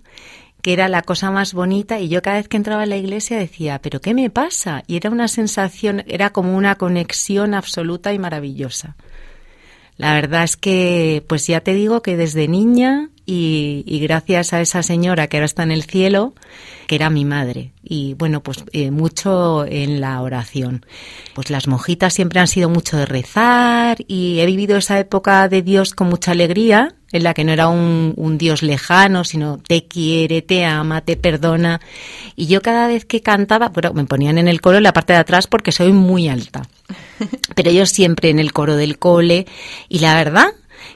que 0.64 0.72
era 0.72 0.88
la 0.88 1.02
cosa 1.02 1.30
más 1.30 1.54
bonita 1.54 2.00
y 2.00 2.08
yo 2.08 2.22
cada 2.22 2.38
vez 2.38 2.48
que 2.48 2.56
entraba 2.56 2.84
a 2.84 2.88
la 2.88 2.96
iglesia 2.96 3.38
decía, 3.38 3.82
pero 3.84 4.00
¿qué 4.00 4.14
me 4.14 4.30
pasa? 4.30 4.84
Y 4.88 4.96
era 4.96 5.10
una 5.10 5.28
sensación, 5.28 6.06
era 6.08 6.32
como 6.32 6.56
una 6.56 6.76
conexión 6.76 7.54
absoluta 7.54 8.14
y 8.14 8.18
maravillosa. 8.18 8.96
La 9.98 10.14
verdad 10.14 10.46
es 10.46 10.56
que, 10.56 11.24
pues 11.28 11.46
ya 11.48 11.60
te 11.60 11.74
digo 11.74 12.02
que 12.02 12.16
desde 12.16 12.48
niña 12.48 13.10
y, 13.26 14.00
gracias 14.02 14.54
a 14.54 14.62
esa 14.62 14.84
señora 14.84 15.28
que 15.28 15.38
ahora 15.38 15.46
está 15.46 15.64
en 15.64 15.72
el 15.72 15.84
cielo, 15.84 16.34
que 16.88 16.96
era 16.96 17.10
mi 17.10 17.26
madre. 17.26 17.74
Y 17.84 18.14
bueno, 18.16 18.42
pues 18.42 18.64
eh, 18.72 18.90
mucho 18.90 19.66
en 19.66 20.02
la 20.02 20.22
oración. 20.22 20.86
Pues 21.36 21.50
las 21.50 21.68
monjitas 21.68 22.14
siempre 22.14 22.40
han 22.40 22.48
sido 22.48 22.70
mucho 22.70 22.98
de 22.98 23.06
rezar 23.06 23.98
y 24.08 24.40
he 24.40 24.46
vivido 24.46 24.78
esa 24.78 24.98
época 24.98 25.48
de 25.50 25.62
Dios 25.62 25.94
con 25.94 26.08
mucha 26.08 26.32
alegría, 26.32 26.96
en 27.14 27.24
la 27.24 27.34
que 27.34 27.46
no 27.46 27.54
era 27.54 27.70
un, 27.70 28.14
un 28.18 28.38
Dios 28.38 28.64
lejano, 28.64 29.24
sino 29.24 29.60
te 29.60 29.86
quiere, 29.86 30.42
te 30.42 30.66
ama, 30.66 31.02
te 31.02 31.16
perdona. 31.16 31.80
Y 32.36 32.48
yo 32.48 32.62
cada 32.62 32.88
vez 32.88 33.06
que 33.06 33.22
cantaba, 33.22 33.70
bueno, 33.70 33.94
me 33.94 34.04
ponían 34.04 34.38
en 34.38 34.50
el 34.50 34.60
coro 34.60 34.78
en 34.78 34.84
la 34.84 34.94
parte 34.94 35.14
de 35.14 35.20
atrás 35.20 35.48
porque 35.48 35.72
soy 35.72 35.94
muy 35.94 36.28
alta. 36.28 36.64
Pero 37.56 37.72
yo 37.72 37.86
siempre 37.86 38.30
en 38.30 38.40
el 38.40 38.52
coro 38.52 38.76
del 38.76 39.00
cole. 39.00 39.46
Y 39.88 40.00
la 40.00 40.16
verdad 40.16 40.48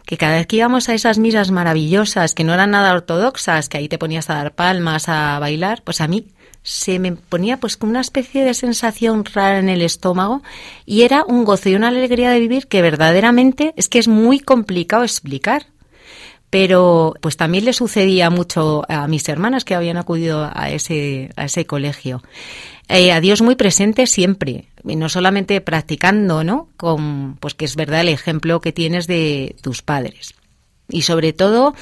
que 0.05 0.17
cada 0.17 0.37
vez 0.37 0.47
que 0.47 0.57
íbamos 0.57 0.89
a 0.89 0.95
esas 0.95 1.19
misas 1.19 1.51
maravillosas, 1.51 2.33
que 2.33 2.43
no 2.43 2.53
eran 2.53 2.71
nada 2.71 2.93
ortodoxas, 2.93 3.69
que 3.69 3.77
ahí 3.77 3.87
te 3.87 3.97
ponías 3.97 4.29
a 4.29 4.35
dar 4.35 4.55
palmas, 4.55 5.07
a 5.07 5.37
bailar, 5.39 5.83
pues 5.83 6.01
a 6.01 6.07
mí 6.07 6.25
se 6.63 6.99
me 6.99 7.13
ponía 7.13 7.57
pues 7.57 7.77
como 7.77 7.91
una 7.91 8.01
especie 8.01 8.43
de 8.43 8.53
sensación 8.53 9.23
rara 9.23 9.59
en 9.59 9.69
el 9.69 9.81
estómago 9.81 10.43
y 10.85 11.03
era 11.03 11.23
un 11.23 11.45
gozo 11.45 11.69
y 11.69 11.75
una 11.75 11.87
alegría 11.87 12.29
de 12.29 12.41
vivir 12.41 12.67
que 12.67 12.81
verdaderamente 12.81 13.73
es 13.77 13.87
que 13.87 13.99
es 13.99 14.09
muy 14.09 14.39
complicado 14.39 15.03
explicar. 15.03 15.67
Pero 16.49 17.13
pues 17.21 17.35
también 17.35 17.65
le 17.65 17.73
sucedía 17.73 18.29
mucho 18.29 18.83
a 18.87 19.07
mis 19.07 19.27
hermanas 19.27 19.65
que 19.65 19.75
habían 19.75 19.97
acudido 19.97 20.49
a 20.53 20.69
ese, 20.71 21.29
a 21.35 21.45
ese 21.45 21.65
colegio. 21.65 22.21
Eh, 22.87 23.11
a 23.11 23.19
Dios 23.19 23.41
muy 23.41 23.55
presente 23.55 24.07
siempre, 24.07 24.69
y 24.85 24.95
no 24.95 25.09
solamente 25.09 25.59
practicando, 25.59 26.45
¿no? 26.45 26.69
Con, 26.77 27.35
pues 27.35 27.53
que 27.53 27.65
es 27.65 27.75
verdad 27.75 28.01
el 28.01 28.09
ejemplo 28.09 28.61
que 28.61 28.71
tienes 28.71 29.07
de 29.07 29.57
tus 29.61 29.81
padres. 29.81 30.35
Y 30.89 31.01
sobre 31.01 31.33
todo, 31.33 31.75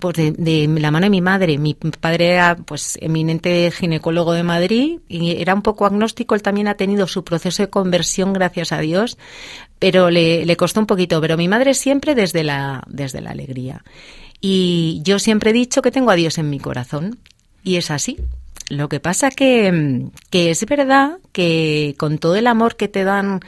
pues 0.00 0.16
de, 0.16 0.32
de, 0.32 0.66
la 0.80 0.90
mano 0.90 1.06
de 1.06 1.10
mi 1.10 1.20
madre. 1.20 1.58
Mi 1.58 1.74
padre 1.74 2.30
era 2.30 2.56
pues 2.56 2.98
eminente 3.00 3.70
ginecólogo 3.70 4.32
de 4.32 4.42
Madrid 4.42 4.98
y 5.08 5.40
era 5.40 5.54
un 5.54 5.62
poco 5.62 5.86
agnóstico. 5.86 6.34
Él 6.34 6.42
también 6.42 6.68
ha 6.68 6.74
tenido 6.74 7.06
su 7.06 7.24
proceso 7.24 7.62
de 7.62 7.70
conversión, 7.70 8.32
gracias 8.32 8.72
a 8.72 8.80
Dios, 8.80 9.16
pero 9.78 10.10
le, 10.10 10.44
le 10.44 10.56
costó 10.56 10.80
un 10.80 10.86
poquito. 10.86 11.20
Pero 11.20 11.36
mi 11.36 11.48
madre 11.48 11.74
siempre 11.74 12.14
desde 12.14 12.42
la, 12.42 12.82
desde 12.88 13.20
la 13.20 13.30
alegría. 13.30 13.84
Y 14.40 15.00
yo 15.04 15.18
siempre 15.18 15.50
he 15.50 15.54
dicho 15.54 15.82
que 15.82 15.90
tengo 15.90 16.10
a 16.10 16.16
Dios 16.16 16.38
en 16.38 16.50
mi 16.50 16.58
corazón. 16.58 17.18
Y 17.62 17.76
es 17.76 17.90
así. 17.90 18.18
Lo 18.68 18.88
que 18.88 19.00
pasa 19.00 19.30
que, 19.30 20.10
que 20.30 20.50
es 20.50 20.64
verdad 20.66 21.18
que 21.32 21.94
con 21.98 22.18
todo 22.18 22.36
el 22.36 22.46
amor 22.46 22.76
que 22.76 22.88
te 22.88 23.04
dan 23.04 23.40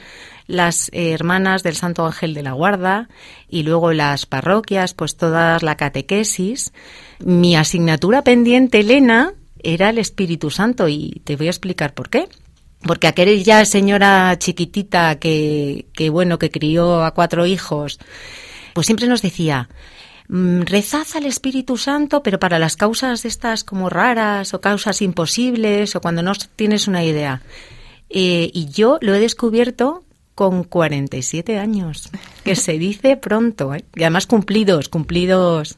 las 0.51 0.89
hermanas 0.93 1.63
del 1.63 1.75
Santo 1.75 2.05
Ángel 2.05 2.33
de 2.33 2.43
la 2.43 2.51
Guarda 2.51 3.09
y 3.49 3.63
luego 3.63 3.93
las 3.93 4.25
parroquias, 4.25 4.93
pues 4.93 5.15
toda 5.15 5.57
la 5.61 5.77
catequesis, 5.77 6.73
mi 7.19 7.55
asignatura 7.55 8.23
pendiente, 8.23 8.81
Elena, 8.81 9.33
era 9.63 9.89
el 9.89 9.97
Espíritu 9.97 10.49
Santo 10.49 10.87
y 10.87 11.21
te 11.23 11.35
voy 11.35 11.47
a 11.47 11.51
explicar 11.51 11.93
por 11.93 12.09
qué. 12.09 12.27
Porque 12.81 13.07
aquella 13.07 13.63
señora 13.65 14.37
chiquitita 14.39 15.19
que, 15.19 15.85
que 15.93 16.09
bueno, 16.09 16.39
que 16.39 16.49
crió 16.49 17.03
a 17.03 17.13
cuatro 17.13 17.45
hijos, 17.45 17.99
pues 18.73 18.87
siempre 18.87 19.07
nos 19.07 19.21
decía, 19.21 19.69
rezad 20.27 21.05
al 21.15 21.25
Espíritu 21.25 21.77
Santo, 21.77 22.23
pero 22.23 22.39
para 22.39 22.57
las 22.57 22.77
causas 22.77 23.25
estas 23.25 23.63
como 23.63 23.89
raras 23.89 24.53
o 24.53 24.61
causas 24.61 25.01
imposibles 25.01 25.95
o 25.95 26.01
cuando 26.01 26.23
no 26.23 26.31
tienes 26.55 26.87
una 26.87 27.03
idea. 27.03 27.41
Eh, 28.09 28.49
y 28.53 28.69
yo 28.69 28.97
lo 29.01 29.13
he 29.13 29.19
descubierto 29.19 30.03
con 30.41 30.63
47 30.63 31.59
años, 31.59 32.09
que 32.43 32.55
se 32.55 32.79
dice 32.79 33.15
pronto, 33.15 33.75
¿eh? 33.75 33.85
y 33.95 34.01
además 34.01 34.25
cumplidos, 34.25 34.89
cumplidos. 34.89 35.77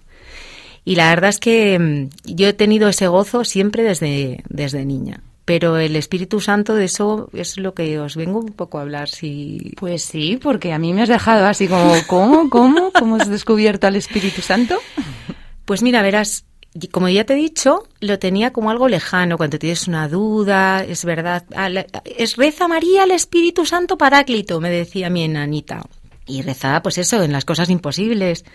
Y 0.85 0.95
la 0.95 1.09
verdad 1.09 1.31
es 1.31 1.39
que 1.39 1.77
mm, 1.77 2.33
yo 2.33 2.47
he 2.47 2.53
tenido 2.53 2.87
ese 2.87 3.09
gozo 3.09 3.43
siempre 3.43 3.83
desde, 3.83 4.41
desde 4.47 4.85
niña. 4.85 5.21
Pero 5.43 5.75
el 5.75 5.97
Espíritu 5.97 6.39
Santo, 6.39 6.75
de 6.75 6.85
eso 6.85 7.29
es 7.33 7.57
lo 7.57 7.73
que 7.73 7.99
os 7.99 8.15
vengo 8.15 8.39
un 8.39 8.53
poco 8.53 8.77
a 8.77 8.83
hablar. 8.83 9.09
Si... 9.09 9.73
Pues 9.75 10.01
sí, 10.01 10.39
porque 10.41 10.71
a 10.71 10.79
mí 10.79 10.93
me 10.93 11.01
has 11.01 11.09
dejado 11.09 11.45
así 11.45 11.67
como, 11.67 11.93
¿cómo? 12.07 12.49
¿Cómo? 12.49 12.93
¿Cómo 12.97 13.17
has 13.17 13.29
descubierto 13.29 13.87
al 13.87 13.97
Espíritu 13.97 14.41
Santo? 14.41 14.77
Pues 15.65 15.83
mira, 15.83 16.01
verás, 16.01 16.45
como 16.91 17.07
ya 17.07 17.23
te 17.23 17.33
he 17.33 17.37
dicho, 17.37 17.87
lo 17.99 18.17
tenía 18.17 18.51
como 18.51 18.71
algo 18.71 18.87
lejano, 18.87 19.37
cuando 19.37 19.59
tienes 19.59 19.87
una 19.87 20.07
duda, 20.07 20.83
es 20.83 21.05
verdad. 21.05 21.45
Es 22.05 22.35
reza 22.35 22.67
María 22.67 23.03
al 23.03 23.11
Espíritu 23.11 23.65
Santo 23.65 23.97
Paráclito, 23.97 24.59
me 24.59 24.69
decía 24.69 25.09
mi 25.09 25.23
enanita. 25.23 25.83
Y 26.25 26.41
rezaba, 26.41 26.81
pues 26.81 26.97
eso, 26.97 27.21
en 27.21 27.31
las 27.31 27.45
cosas 27.45 27.69
imposibles. 27.69 28.45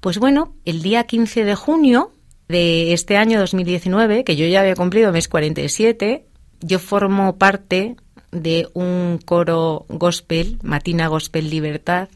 Pues 0.00 0.18
bueno, 0.18 0.56
el 0.64 0.82
día 0.82 1.04
15 1.04 1.44
de 1.44 1.54
junio 1.54 2.12
de 2.48 2.92
este 2.92 3.16
año 3.16 3.38
2019, 3.38 4.24
que 4.24 4.34
yo 4.34 4.46
ya 4.46 4.60
había 4.60 4.74
cumplido 4.74 5.12
mes 5.12 5.28
47, 5.28 6.26
yo 6.60 6.78
formo 6.78 7.36
parte 7.36 7.96
de 8.32 8.68
un 8.72 9.20
coro 9.24 9.86
gospel, 9.88 10.58
Matina 10.62 11.06
Gospel 11.06 11.48
Libertad, 11.48 12.08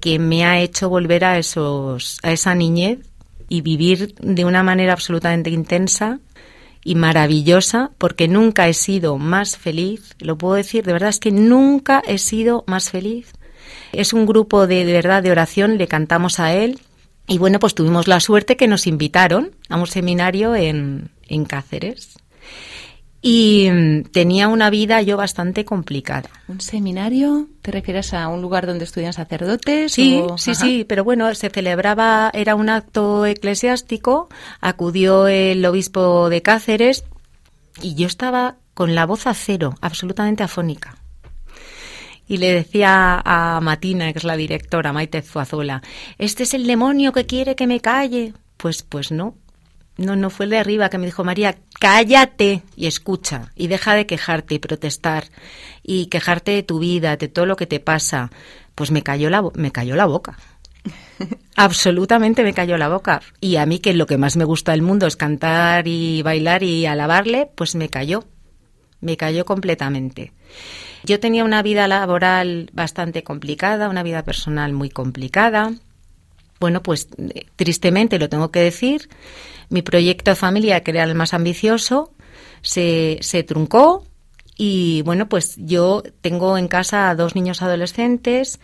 que 0.00 0.18
me 0.18 0.44
ha 0.44 0.60
hecho 0.60 0.88
volver 0.88 1.24
a 1.24 1.38
esos 1.38 2.18
a 2.22 2.30
esa 2.30 2.54
niñez 2.54 2.98
y 3.48 3.60
vivir 3.60 4.14
de 4.20 4.44
una 4.44 4.62
manera 4.62 4.92
absolutamente 4.92 5.50
intensa 5.50 6.20
y 6.82 6.94
maravillosa, 6.94 7.90
porque 7.98 8.28
nunca 8.28 8.68
he 8.68 8.74
sido 8.74 9.18
más 9.18 9.56
feliz, 9.56 10.14
lo 10.20 10.38
puedo 10.38 10.54
decir, 10.54 10.84
de 10.84 10.92
verdad 10.92 11.08
es 11.08 11.18
que 11.18 11.32
nunca 11.32 12.02
he 12.06 12.18
sido 12.18 12.64
más 12.66 12.90
feliz. 12.90 13.32
Es 13.92 14.12
un 14.12 14.26
grupo 14.26 14.66
de, 14.66 14.84
de 14.84 14.92
verdad 14.92 15.22
de 15.22 15.30
oración, 15.30 15.78
le 15.78 15.88
cantamos 15.88 16.38
a 16.38 16.54
él, 16.54 16.80
y 17.26 17.38
bueno, 17.38 17.58
pues 17.58 17.74
tuvimos 17.74 18.06
la 18.06 18.20
suerte 18.20 18.56
que 18.56 18.68
nos 18.68 18.86
invitaron 18.86 19.50
a 19.68 19.76
un 19.76 19.86
seminario 19.86 20.54
en, 20.54 21.10
en 21.26 21.44
Cáceres. 21.44 22.18
Y 23.26 23.68
mm, 23.70 24.02
tenía 24.12 24.46
una 24.46 24.70
vida 24.70 25.02
yo 25.02 25.16
bastante 25.16 25.64
complicada. 25.64 26.30
¿Un 26.46 26.60
seminario? 26.60 27.48
¿Te 27.62 27.72
refieres 27.72 28.14
a 28.14 28.28
un 28.28 28.40
lugar 28.40 28.66
donde 28.66 28.84
estudian 28.84 29.12
sacerdotes? 29.12 29.92
Sí, 29.92 30.20
o- 30.22 30.38
sí, 30.38 30.52
Ajá. 30.52 30.60
sí, 30.64 30.84
pero 30.88 31.02
bueno, 31.02 31.34
se 31.34 31.50
celebraba, 31.50 32.30
era 32.32 32.54
un 32.54 32.68
acto 32.68 33.26
eclesiástico, 33.26 34.28
acudió 34.60 35.26
el 35.26 35.64
obispo 35.66 36.28
de 36.30 36.42
Cáceres 36.42 37.02
y 37.82 37.94
yo 37.96 38.06
estaba 38.06 38.56
con 38.74 38.94
la 38.94 39.06
voz 39.06 39.26
a 39.26 39.34
cero, 39.34 39.74
absolutamente 39.80 40.44
afónica. 40.44 40.96
Y 42.28 42.38
le 42.38 42.52
decía 42.52 43.22
a 43.24 43.60
Matina, 43.60 44.12
que 44.12 44.18
es 44.18 44.24
la 44.24 44.36
directora, 44.36 44.92
Maite 44.92 45.22
Zuazola, 45.22 45.82
este 46.18 46.42
es 46.44 46.54
el 46.54 46.66
demonio 46.66 47.12
que 47.12 47.26
quiere 47.26 47.54
que 47.56 47.66
me 47.66 47.80
calle. 47.80 48.34
Pues, 48.56 48.82
pues 48.82 49.10
no. 49.12 49.34
No, 49.96 50.14
no 50.14 50.28
fue 50.28 50.44
el 50.44 50.50
de 50.50 50.58
arriba 50.58 50.90
que 50.90 50.98
me 50.98 51.06
dijo, 51.06 51.24
María, 51.24 51.56
cállate 51.80 52.62
y 52.76 52.86
escucha 52.86 53.52
y 53.56 53.68
deja 53.68 53.94
de 53.94 54.06
quejarte 54.06 54.54
y 54.54 54.58
protestar 54.58 55.24
y 55.82 56.06
quejarte 56.06 56.52
de 56.52 56.62
tu 56.62 56.78
vida, 56.78 57.16
de 57.16 57.28
todo 57.28 57.46
lo 57.46 57.56
que 57.56 57.66
te 57.66 57.80
pasa. 57.80 58.30
Pues 58.74 58.90
me 58.90 59.02
cayó 59.02 59.30
la, 59.30 59.42
me 59.54 59.72
cayó 59.72 59.96
la 59.96 60.04
boca. 60.04 60.36
Absolutamente 61.56 62.42
me 62.42 62.52
cayó 62.52 62.76
la 62.76 62.88
boca. 62.88 63.22
Y 63.40 63.56
a 63.56 63.66
mí, 63.66 63.78
que 63.78 63.94
lo 63.94 64.06
que 64.06 64.18
más 64.18 64.36
me 64.36 64.44
gusta 64.44 64.72
del 64.72 64.82
mundo 64.82 65.06
es 65.06 65.16
cantar 65.16 65.88
y 65.88 66.22
bailar 66.22 66.62
y 66.62 66.86
alabarle, 66.86 67.48
pues 67.54 67.74
me 67.74 67.88
cayó. 67.88 68.24
Me 69.00 69.16
cayó 69.16 69.44
completamente. 69.44 70.32
Yo 71.04 71.20
tenía 71.20 71.44
una 71.44 71.62
vida 71.62 71.86
laboral 71.88 72.70
bastante 72.72 73.22
complicada, 73.22 73.88
una 73.88 74.02
vida 74.02 74.24
personal 74.24 74.72
muy 74.72 74.90
complicada. 74.90 75.72
Bueno, 76.58 76.82
pues 76.82 77.08
eh, 77.18 77.46
tristemente 77.56 78.18
lo 78.18 78.28
tengo 78.28 78.50
que 78.50 78.60
decir, 78.60 79.08
mi 79.68 79.82
proyecto 79.82 80.30
de 80.30 80.36
familia, 80.36 80.82
que 80.82 80.92
era 80.92 81.04
el 81.04 81.14
más 81.14 81.34
ambicioso, 81.34 82.12
se, 82.62 83.18
se 83.20 83.42
truncó 83.42 84.04
y 84.56 85.02
bueno, 85.02 85.28
pues 85.28 85.54
yo 85.58 86.02
tengo 86.20 86.56
en 86.56 86.68
casa 86.68 87.10
a 87.10 87.14
dos 87.14 87.34
niños 87.34 87.62
adolescentes, 87.62 88.60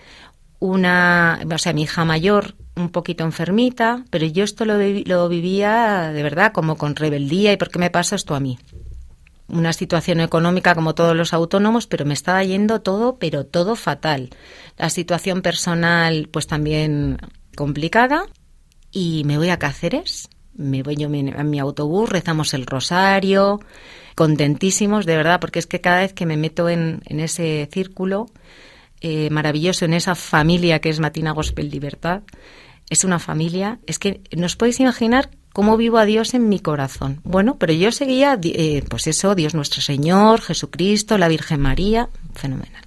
una, 0.58 1.40
o 1.52 1.58
sea, 1.58 1.72
mi 1.72 1.82
hija 1.82 2.04
mayor 2.04 2.54
un 2.76 2.90
poquito 2.90 3.24
enfermita, 3.24 4.04
pero 4.10 4.26
yo 4.26 4.44
esto 4.44 4.64
lo, 4.64 4.78
lo 4.78 5.28
vivía 5.28 6.12
de 6.12 6.22
verdad 6.22 6.52
como 6.52 6.76
con 6.76 6.96
rebeldía 6.96 7.52
y 7.52 7.56
¿por 7.56 7.68
qué 7.68 7.78
me 7.78 7.90
pasa 7.90 8.16
esto 8.16 8.34
a 8.34 8.40
mí? 8.40 8.58
una 9.52 9.72
situación 9.74 10.20
económica 10.20 10.74
como 10.74 10.94
todos 10.94 11.14
los 11.14 11.34
autónomos, 11.34 11.86
pero 11.86 12.06
me 12.06 12.14
estaba 12.14 12.42
yendo 12.42 12.80
todo, 12.80 13.18
pero 13.18 13.44
todo 13.44 13.76
fatal. 13.76 14.30
La 14.78 14.88
situación 14.88 15.42
personal, 15.42 16.28
pues 16.32 16.46
también 16.46 17.18
complicada. 17.54 18.24
Y 18.90 19.24
me 19.24 19.38
voy 19.38 19.50
a 19.50 19.58
Cáceres, 19.58 20.28
me 20.54 20.82
voy 20.82 20.96
yo 20.96 21.08
en 21.12 21.50
mi 21.50 21.58
autobús, 21.58 22.10
rezamos 22.10 22.54
el 22.54 22.66
rosario, 22.66 23.60
contentísimos, 24.14 25.06
de 25.06 25.16
verdad, 25.16 25.40
porque 25.40 25.58
es 25.58 25.66
que 25.66 25.80
cada 25.80 26.00
vez 26.00 26.12
que 26.12 26.26
me 26.26 26.36
meto 26.36 26.68
en, 26.68 27.02
en 27.06 27.20
ese 27.20 27.68
círculo 27.72 28.26
eh, 29.00 29.30
maravilloso, 29.30 29.84
en 29.84 29.94
esa 29.94 30.14
familia 30.14 30.80
que 30.80 30.88
es 30.88 31.00
Matina 31.00 31.32
Gospel 31.32 31.70
Libertad, 31.70 32.22
es 32.88 33.04
una 33.04 33.18
familia, 33.18 33.78
es 33.86 33.98
que 33.98 34.20
no 34.36 34.46
os 34.46 34.56
podéis 34.56 34.78
imaginar 34.80 35.30
cómo 35.52 35.76
vivo 35.76 35.98
a 35.98 36.04
Dios 36.04 36.34
en 36.34 36.48
mi 36.48 36.60
corazón. 36.60 37.20
Bueno, 37.24 37.56
pero 37.58 37.72
yo 37.72 37.90
seguía, 37.90 38.38
eh, 38.42 38.84
pues 38.88 39.06
eso, 39.06 39.34
Dios 39.34 39.54
nuestro 39.54 39.80
Señor, 39.80 40.40
Jesucristo, 40.40 41.18
la 41.18 41.28
Virgen 41.28 41.60
María, 41.60 42.08
fenomenal. 42.34 42.84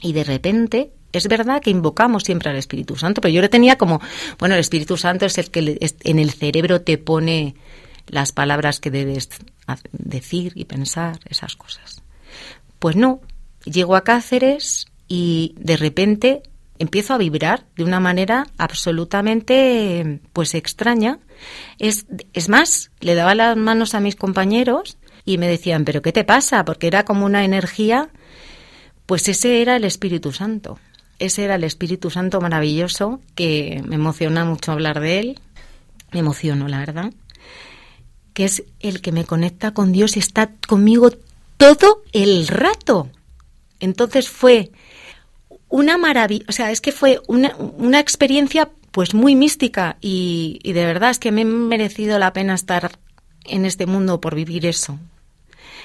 Y 0.00 0.12
de 0.12 0.24
repente, 0.24 0.92
es 1.12 1.28
verdad 1.28 1.60
que 1.62 1.70
invocamos 1.70 2.24
siempre 2.24 2.50
al 2.50 2.56
Espíritu 2.56 2.96
Santo, 2.96 3.20
pero 3.20 3.32
yo 3.32 3.40
le 3.40 3.48
tenía 3.48 3.78
como, 3.78 4.00
bueno, 4.38 4.54
el 4.54 4.60
Espíritu 4.60 4.96
Santo 4.96 5.26
es 5.26 5.38
el 5.38 5.50
que 5.50 5.78
en 6.04 6.18
el 6.18 6.30
cerebro 6.30 6.82
te 6.82 6.98
pone 6.98 7.54
las 8.06 8.32
palabras 8.32 8.80
que 8.80 8.90
debes 8.90 9.28
decir 9.92 10.52
y 10.54 10.64
pensar, 10.64 11.20
esas 11.28 11.56
cosas. 11.56 12.02
Pues 12.78 12.96
no, 12.96 13.20
llego 13.64 13.96
a 13.96 14.04
Cáceres 14.04 14.86
y 15.08 15.54
de 15.58 15.76
repente 15.76 16.42
empiezo 16.78 17.14
a 17.14 17.18
vibrar 17.18 17.64
de 17.76 17.84
una 17.84 18.00
manera 18.00 18.46
absolutamente 18.56 20.20
pues 20.32 20.54
extraña. 20.54 21.18
Es, 21.78 22.06
es 22.32 22.48
más, 22.48 22.90
le 23.00 23.14
daba 23.14 23.34
las 23.34 23.56
manos 23.56 23.94
a 23.94 24.00
mis 24.00 24.16
compañeros 24.16 24.96
y 25.24 25.38
me 25.38 25.48
decían, 25.48 25.84
¿pero 25.84 26.02
qué 26.02 26.12
te 26.12 26.24
pasa? 26.24 26.64
Porque 26.64 26.86
era 26.86 27.04
como 27.04 27.26
una 27.26 27.44
energía, 27.44 28.10
pues 29.06 29.28
ese 29.28 29.60
era 29.60 29.76
el 29.76 29.84
Espíritu 29.84 30.32
Santo. 30.32 30.78
Ese 31.18 31.44
era 31.44 31.56
el 31.56 31.64
Espíritu 31.64 32.10
Santo 32.10 32.40
maravilloso, 32.40 33.20
que 33.34 33.82
me 33.86 33.96
emociona 33.96 34.44
mucho 34.44 34.72
hablar 34.72 35.00
de 35.00 35.18
él. 35.18 35.40
Me 36.12 36.20
emociono, 36.20 36.68
la 36.68 36.78
verdad. 36.78 37.12
Que 38.34 38.44
es 38.44 38.62
el 38.80 39.00
que 39.00 39.12
me 39.12 39.24
conecta 39.24 39.74
con 39.74 39.92
Dios 39.92 40.16
y 40.16 40.20
está 40.20 40.50
conmigo 40.68 41.10
todo 41.56 42.02
el 42.12 42.46
rato. 42.46 43.08
Entonces 43.80 44.28
fue 44.28 44.70
una 45.68 45.98
maravilla, 45.98 46.46
o 46.48 46.52
sea, 46.52 46.70
es 46.70 46.80
que 46.80 46.92
fue 46.92 47.20
una, 47.26 47.54
una 47.56 48.00
experiencia 48.00 48.70
pues 48.90 49.12
muy 49.12 49.34
mística 49.34 49.98
y, 50.00 50.60
y 50.62 50.72
de 50.72 50.86
verdad 50.86 51.10
es 51.10 51.18
que 51.18 51.30
me 51.30 51.42
he 51.42 51.44
merecido 51.44 52.18
la 52.18 52.32
pena 52.32 52.54
estar 52.54 52.98
en 53.44 53.64
este 53.64 53.86
mundo 53.86 54.20
por 54.20 54.34
vivir 54.34 54.66
eso. 54.66 54.98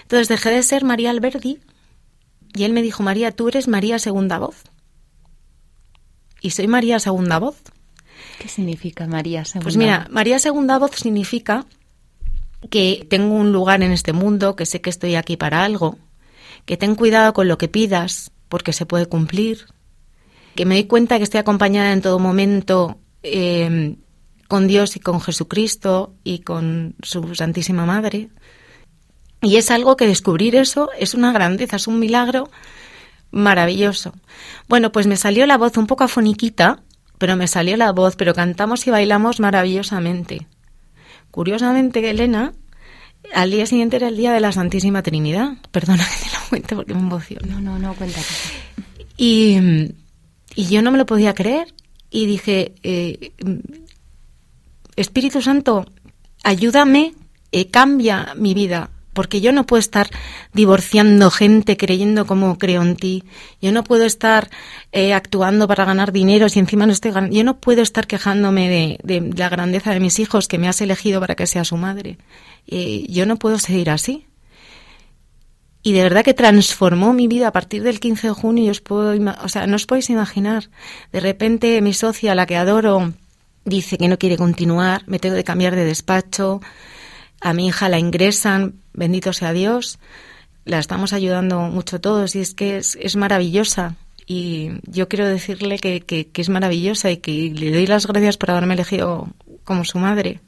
Entonces 0.03 0.27
dejé 0.27 0.51
de 0.51 0.63
ser 0.63 0.83
María 0.83 1.09
Alberdi 1.09 1.59
y 2.55 2.63
él 2.63 2.73
me 2.73 2.81
dijo, 2.81 3.03
María, 3.03 3.31
tú 3.31 3.47
eres 3.47 3.67
María 3.67 3.99
segunda 3.99 4.37
voz. 4.37 4.55
Y 6.43 6.51
soy 6.51 6.67
María 6.67 6.99
segunda 6.99 7.39
voz. 7.39 7.55
¿Qué 8.37 8.49
significa 8.49 9.07
María 9.07 9.45
segunda? 9.45 9.63
Pues 9.63 9.77
mira, 9.77 10.07
María 10.11 10.37
segunda 10.39 10.77
voz 10.77 10.91
significa 10.91 11.65
que 12.69 13.07
tengo 13.09 13.33
un 13.35 13.53
lugar 13.53 13.81
en 13.81 13.93
este 13.93 14.11
mundo, 14.11 14.55
que 14.57 14.65
sé 14.65 14.81
que 14.81 14.89
estoy 14.89 15.15
aquí 15.15 15.37
para 15.37 15.63
algo, 15.63 15.97
que 16.65 16.75
ten 16.75 16.95
cuidado 16.95 17.33
con 17.33 17.47
lo 17.47 17.57
que 17.57 17.69
pidas, 17.69 18.31
porque 18.49 18.73
se 18.73 18.85
puede 18.85 19.05
cumplir, 19.05 19.67
que 20.55 20.65
me 20.65 20.75
doy 20.75 20.83
cuenta 20.83 21.17
que 21.17 21.23
estoy 21.23 21.39
acompañada 21.39 21.93
en 21.93 22.01
todo 22.01 22.19
momento 22.19 22.97
eh, 23.23 23.95
con 24.49 24.67
Dios 24.67 24.97
y 24.97 24.99
con 24.99 25.21
Jesucristo 25.21 26.13
y 26.25 26.39
con 26.39 26.95
su 27.01 27.35
Santísima 27.35 27.85
Madre. 27.85 28.29
Y 29.41 29.55
es 29.55 29.71
algo 29.71 29.95
que 29.95 30.07
descubrir 30.07 30.57
eso 30.57 30.89
es 30.99 31.13
una 31.13 31.31
grandeza, 31.31 31.77
es 31.77 31.87
un 31.87 31.99
milagro 31.99 32.49
maravilloso. 33.33 34.13
Bueno, 34.69 34.91
pues 34.91 35.07
me 35.07 35.17
salió 35.17 35.45
la 35.45 35.57
voz 35.57 35.75
un 35.75 35.87
poco 35.87 36.05
afoniquita, 36.05 36.83
pero 37.17 37.35
me 37.35 37.47
salió 37.47 37.75
la 37.75 37.91
voz, 37.91 38.15
pero 38.15 38.33
cantamos 38.33 38.87
y 38.87 38.91
bailamos 38.91 39.39
maravillosamente. 39.39 40.47
Curiosamente, 41.31 42.09
Elena, 42.09 42.53
al 43.33 43.51
día 43.51 43.65
siguiente 43.65 43.97
era 43.97 44.07
el 44.07 44.17
día 44.17 44.31
de 44.31 44.39
la 44.39 44.51
Santísima 44.51 45.01
Trinidad. 45.01 45.57
Perdona 45.71 46.05
que 46.05 46.25
te 46.25 46.33
lo 46.33 46.49
cuente 46.49 46.75
porque 46.75 46.93
me 46.93 47.01
emociono. 47.01 47.47
No, 47.47 47.59
no, 47.59 47.79
no, 47.79 47.93
cuéntate. 47.95 48.27
Y, 49.17 49.57
y 50.55 50.65
yo 50.67 50.81
no 50.81 50.91
me 50.91 50.97
lo 50.97 51.05
podía 51.05 51.33
creer 51.33 51.73
y 52.09 52.27
dije, 52.27 52.75
eh, 52.83 53.31
Espíritu 54.95 55.41
Santo, 55.41 55.85
ayúdame, 56.43 57.15
eh, 57.51 57.69
cambia 57.69 58.33
mi 58.35 58.53
vida, 58.53 58.91
porque 59.13 59.41
yo 59.41 59.51
no 59.51 59.65
puedo 59.65 59.79
estar 59.79 60.09
divorciando 60.53 61.31
gente 61.31 61.77
creyendo 61.77 62.25
como 62.25 62.57
creo 62.57 62.81
en 62.81 62.95
ti. 62.95 63.23
Yo 63.61 63.71
no 63.71 63.83
puedo 63.83 64.05
estar 64.05 64.49
eh, 64.91 65.13
actuando 65.13 65.67
para 65.67 65.85
ganar 65.85 66.11
dinero 66.11 66.49
si 66.49 66.59
encima 66.59 66.85
no 66.85 66.91
estoy 66.91 67.11
ganando. 67.11 67.35
Yo 67.35 67.43
no 67.43 67.59
puedo 67.59 67.81
estar 67.81 68.07
quejándome 68.07 68.69
de, 68.69 68.99
de 69.03 69.33
la 69.35 69.49
grandeza 69.49 69.91
de 69.91 69.99
mis 69.99 70.19
hijos 70.19 70.47
que 70.47 70.57
me 70.57 70.67
has 70.67 70.81
elegido 70.81 71.19
para 71.19 71.35
que 71.35 71.47
sea 71.47 71.63
su 71.63 71.77
madre. 71.77 72.17
Eh, 72.67 73.05
yo 73.09 73.25
no 73.25 73.37
puedo 73.37 73.59
seguir 73.59 73.89
así. 73.89 74.25
Y 75.85 75.91
de 75.91 76.03
verdad 76.03 76.23
que 76.23 76.33
transformó 76.33 77.11
mi 77.11 77.27
vida 77.27 77.49
a 77.49 77.51
partir 77.51 77.83
del 77.83 77.99
15 77.99 78.27
de 78.27 78.33
junio. 78.33 78.71
os 78.71 78.79
puedo, 78.79 79.13
o 79.43 79.49
sea, 79.49 79.67
no 79.67 79.75
os 79.75 79.85
podéis 79.85 80.09
imaginar. 80.09 80.69
De 81.11 81.19
repente 81.19 81.81
mi 81.81 81.93
socia, 81.93 82.35
la 82.35 82.45
que 82.45 82.55
adoro, 82.55 83.13
dice 83.65 83.97
que 83.97 84.07
no 84.07 84.17
quiere 84.17 84.37
continuar. 84.37 85.03
Me 85.07 85.19
tengo 85.19 85.35
que 85.35 85.43
cambiar 85.43 85.75
de 85.75 85.83
despacho. 85.83 86.61
A 87.43 87.53
mi 87.53 87.67
hija 87.67 87.89
la 87.89 87.99
ingresan, 87.99 88.75
bendito 88.93 89.33
sea 89.33 89.53
Dios. 89.53 89.99
La 90.65 90.79
estamos 90.79 91.11
ayudando 91.13 91.59
mucho 91.63 91.99
todos 91.99 92.35
y 92.35 92.39
es 92.39 92.53
que 92.53 92.77
es, 92.77 92.97
es 93.01 93.15
maravillosa. 93.15 93.95
Y 94.25 94.69
yo 94.83 95.09
quiero 95.09 95.27
decirle 95.27 95.77
que, 95.77 95.99
que- 96.01 96.27
que 96.27 96.41
es 96.41 96.47
maravillosa 96.49 97.11
y 97.11 97.17
que 97.17 97.51
le 97.53 97.71
doy 97.71 97.85
las 97.87 98.07
gracias 98.07 98.37
por 98.37 98.51
haberme 98.51 98.75
elegido 98.75 99.27
como 99.65 99.83
su 99.83 99.99
madre. 99.99 100.39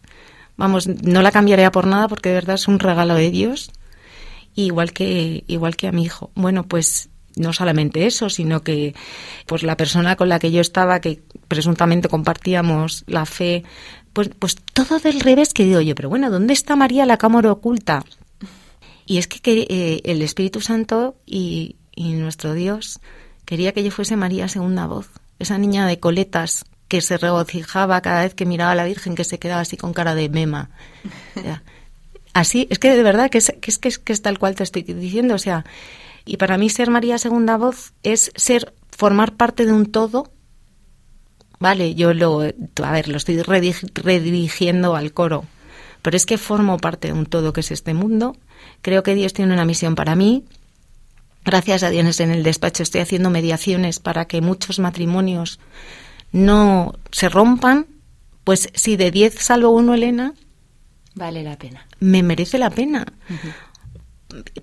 Vamos, 0.55 0.87
no 0.87 1.21
la 1.21 1.31
cambiaría 1.31 1.71
por 1.71 1.85
nada 1.85 2.07
porque 2.07 2.29
de 2.29 2.35
verdad 2.35 2.55
es 2.55 2.69
un 2.69 2.79
regalo 2.79 3.15
de 3.15 3.29
Dios 3.29 3.71
igual 4.55 4.93
que 4.93 5.43
igual 5.47 5.75
que 5.75 5.87
a 5.87 5.91
mi 5.91 6.05
hijo. 6.05 6.31
Bueno, 6.33 6.63
pues 6.63 7.09
no 7.35 7.51
solamente 7.51 8.05
eso, 8.05 8.29
sino 8.29 8.61
que 8.61 8.95
pues 9.45 9.63
la 9.63 9.75
persona 9.75 10.15
con 10.15 10.29
la 10.29 10.39
que 10.39 10.53
yo 10.53 10.61
estaba, 10.61 11.01
que 11.01 11.21
presuntamente 11.49 12.07
compartíamos 12.07 13.03
la 13.07 13.25
fe, 13.25 13.63
pues, 14.15 14.29
pues 14.39 14.55
todo 14.55 14.99
del 14.99 15.19
revés 15.19 15.53
que 15.53 15.65
digo 15.65 15.81
yo, 15.81 15.93
pero 15.93 16.07
bueno, 16.07 16.31
¿dónde 16.31 16.53
está 16.53 16.77
María 16.77 17.05
la 17.05 17.17
cámara 17.17 17.51
oculta? 17.51 18.05
Y 19.05 19.17
es 19.17 19.27
que, 19.27 19.67
eh, 19.69 20.01
el 20.05 20.21
Espíritu 20.21 20.61
Santo 20.61 21.15
y, 21.25 21.75
nuestro 21.97 22.53
Dios 22.53 23.01
quería 23.43 23.73
que 23.73 23.83
yo 23.83 23.91
fuese 23.91 24.15
María 24.15 24.47
segunda 24.47 24.87
voz, 24.87 25.09
esa 25.37 25.57
niña 25.57 25.85
de 25.85 25.99
coletas 25.99 26.63
que 26.87 27.01
se 27.01 27.17
regocijaba 27.17 27.99
cada 28.01 28.21
vez 28.23 28.33
que 28.33 28.45
miraba 28.45 28.71
a 28.71 28.75
la 28.75 28.85
Virgen, 28.85 29.15
que 29.15 29.25
se 29.25 29.37
quedaba 29.37 29.61
así 29.61 29.75
con 29.75 29.93
cara 29.93 30.15
de 30.15 30.29
mema. 30.29 30.69
Así, 32.33 32.67
es 32.69 32.79
que 32.79 32.95
de 32.95 33.03
verdad 33.03 33.29
que 33.29 33.39
es, 33.39 33.53
que 33.61 33.69
es, 33.69 33.77
que 33.77 33.89
es, 33.89 33.99
que 33.99 34.13
es 34.13 34.21
tal 34.21 34.39
cual 34.39 34.55
te 34.55 34.63
estoy 34.63 34.83
diciendo, 34.83 35.35
o 35.35 35.39
sea, 35.39 35.65
y 36.25 36.37
para 36.37 36.57
mí 36.57 36.69
ser 36.69 36.89
María 36.89 37.17
segunda 37.17 37.57
voz 37.57 37.93
es 38.03 38.31
ser, 38.35 38.73
formar 38.91 39.35
parte 39.35 39.65
de 39.65 39.73
un 39.73 39.85
todo 39.85 40.31
Vale, 41.59 41.95
yo 41.95 42.13
lo, 42.13 42.41
a 42.41 42.91
ver, 42.91 43.07
lo 43.07 43.17
estoy 43.17 43.41
redirigiendo 43.41 44.95
al 44.95 45.13
coro, 45.13 45.45
pero 46.01 46.17
es 46.17 46.25
que 46.25 46.37
formo 46.37 46.77
parte 46.77 47.07
de 47.07 47.13
un 47.13 47.25
todo 47.25 47.53
que 47.53 47.61
es 47.61 47.71
este 47.71 47.93
mundo. 47.93 48.35
Creo 48.81 49.03
que 49.03 49.15
Dios 49.15 49.33
tiene 49.33 49.53
una 49.53 49.65
misión 49.65 49.95
para 49.95 50.15
mí. 50.15 50.45
Gracias 51.43 51.83
a 51.83 51.89
Dios 51.89 52.19
en 52.19 52.31
el 52.31 52.43
despacho 52.43 52.83
estoy 52.83 53.01
haciendo 53.01 53.29
mediaciones 53.29 53.99
para 53.99 54.25
que 54.25 54.41
muchos 54.41 54.79
matrimonios 54.79 55.59
no 56.31 56.95
se 57.11 57.29
rompan. 57.29 57.85
Pues 58.43 58.69
si 58.73 58.95
de 58.95 59.11
10 59.11 59.35
salvo 59.39 59.69
uno, 59.69 59.93
Elena, 59.93 60.33
Vale 61.15 61.43
la 61.43 61.57
pena. 61.57 61.85
me 61.99 62.21
merece 62.23 62.57
la 62.57 62.69
pena. 62.69 63.05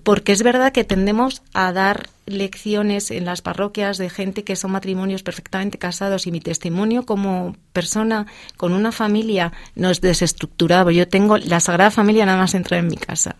Porque 0.03 0.31
es 0.31 0.43
verdad 0.43 0.71
que 0.71 0.83
tendemos 0.83 1.41
a 1.53 1.71
dar 1.71 2.09
lecciones 2.25 3.11
en 3.11 3.25
las 3.25 3.41
parroquias 3.41 3.97
de 3.97 4.09
gente 4.09 4.43
que 4.43 4.55
son 4.55 4.71
matrimonios 4.71 5.23
perfectamente 5.23 5.77
casados 5.77 6.27
y 6.27 6.31
mi 6.31 6.39
testimonio 6.39 7.05
como 7.05 7.55
persona 7.73 8.27
con 8.57 8.73
una 8.73 8.91
familia 8.91 9.51
no 9.75 9.89
es 9.89 10.01
desestructurado. 10.01 10.91
Yo 10.91 11.07
tengo 11.07 11.37
la 11.37 11.59
Sagrada 11.59 11.91
Familia 11.91 12.25
nada 12.25 12.37
más 12.37 12.55
entrar 12.55 12.79
en 12.79 12.87
mi 12.87 12.97
casa. 12.97 13.35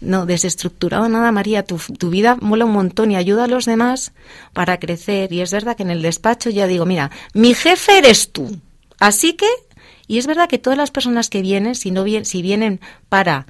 No, 0.00 0.26
desestructurado 0.26 1.08
nada, 1.08 1.32
María. 1.32 1.64
Tu, 1.64 1.78
tu 1.78 2.10
vida 2.10 2.36
mola 2.40 2.64
un 2.64 2.72
montón 2.72 3.10
y 3.10 3.16
ayuda 3.16 3.44
a 3.44 3.48
los 3.48 3.64
demás 3.64 4.12
para 4.52 4.78
crecer. 4.78 5.32
Y 5.32 5.40
es 5.40 5.52
verdad 5.52 5.76
que 5.76 5.82
en 5.82 5.90
el 5.90 6.02
despacho 6.02 6.50
ya 6.50 6.66
digo, 6.66 6.86
mira, 6.86 7.10
mi 7.32 7.54
jefe 7.54 7.98
eres 7.98 8.32
tú. 8.32 8.58
Así 8.98 9.34
que, 9.34 9.48
y 10.06 10.18
es 10.18 10.26
verdad 10.26 10.48
que 10.48 10.58
todas 10.58 10.76
las 10.76 10.90
personas 10.90 11.30
que 11.30 11.42
vienen, 11.42 11.74
si, 11.74 11.90
no 11.90 12.04
si 12.24 12.42
vienen 12.42 12.80
para 13.08 13.46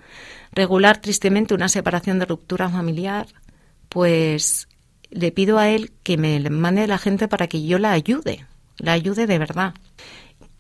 regular 0.54 0.98
tristemente 0.98 1.54
una 1.54 1.68
separación 1.68 2.18
de 2.18 2.26
ruptura 2.26 2.68
familiar, 2.68 3.26
pues 3.88 4.68
le 5.10 5.32
pido 5.32 5.58
a 5.58 5.68
él 5.68 5.92
que 6.02 6.16
me 6.16 6.38
mande 6.50 6.86
la 6.86 6.98
gente 6.98 7.28
para 7.28 7.46
que 7.46 7.64
yo 7.64 7.78
la 7.78 7.92
ayude, 7.92 8.46
la 8.78 8.92
ayude 8.92 9.26
de 9.26 9.38
verdad. 9.38 9.74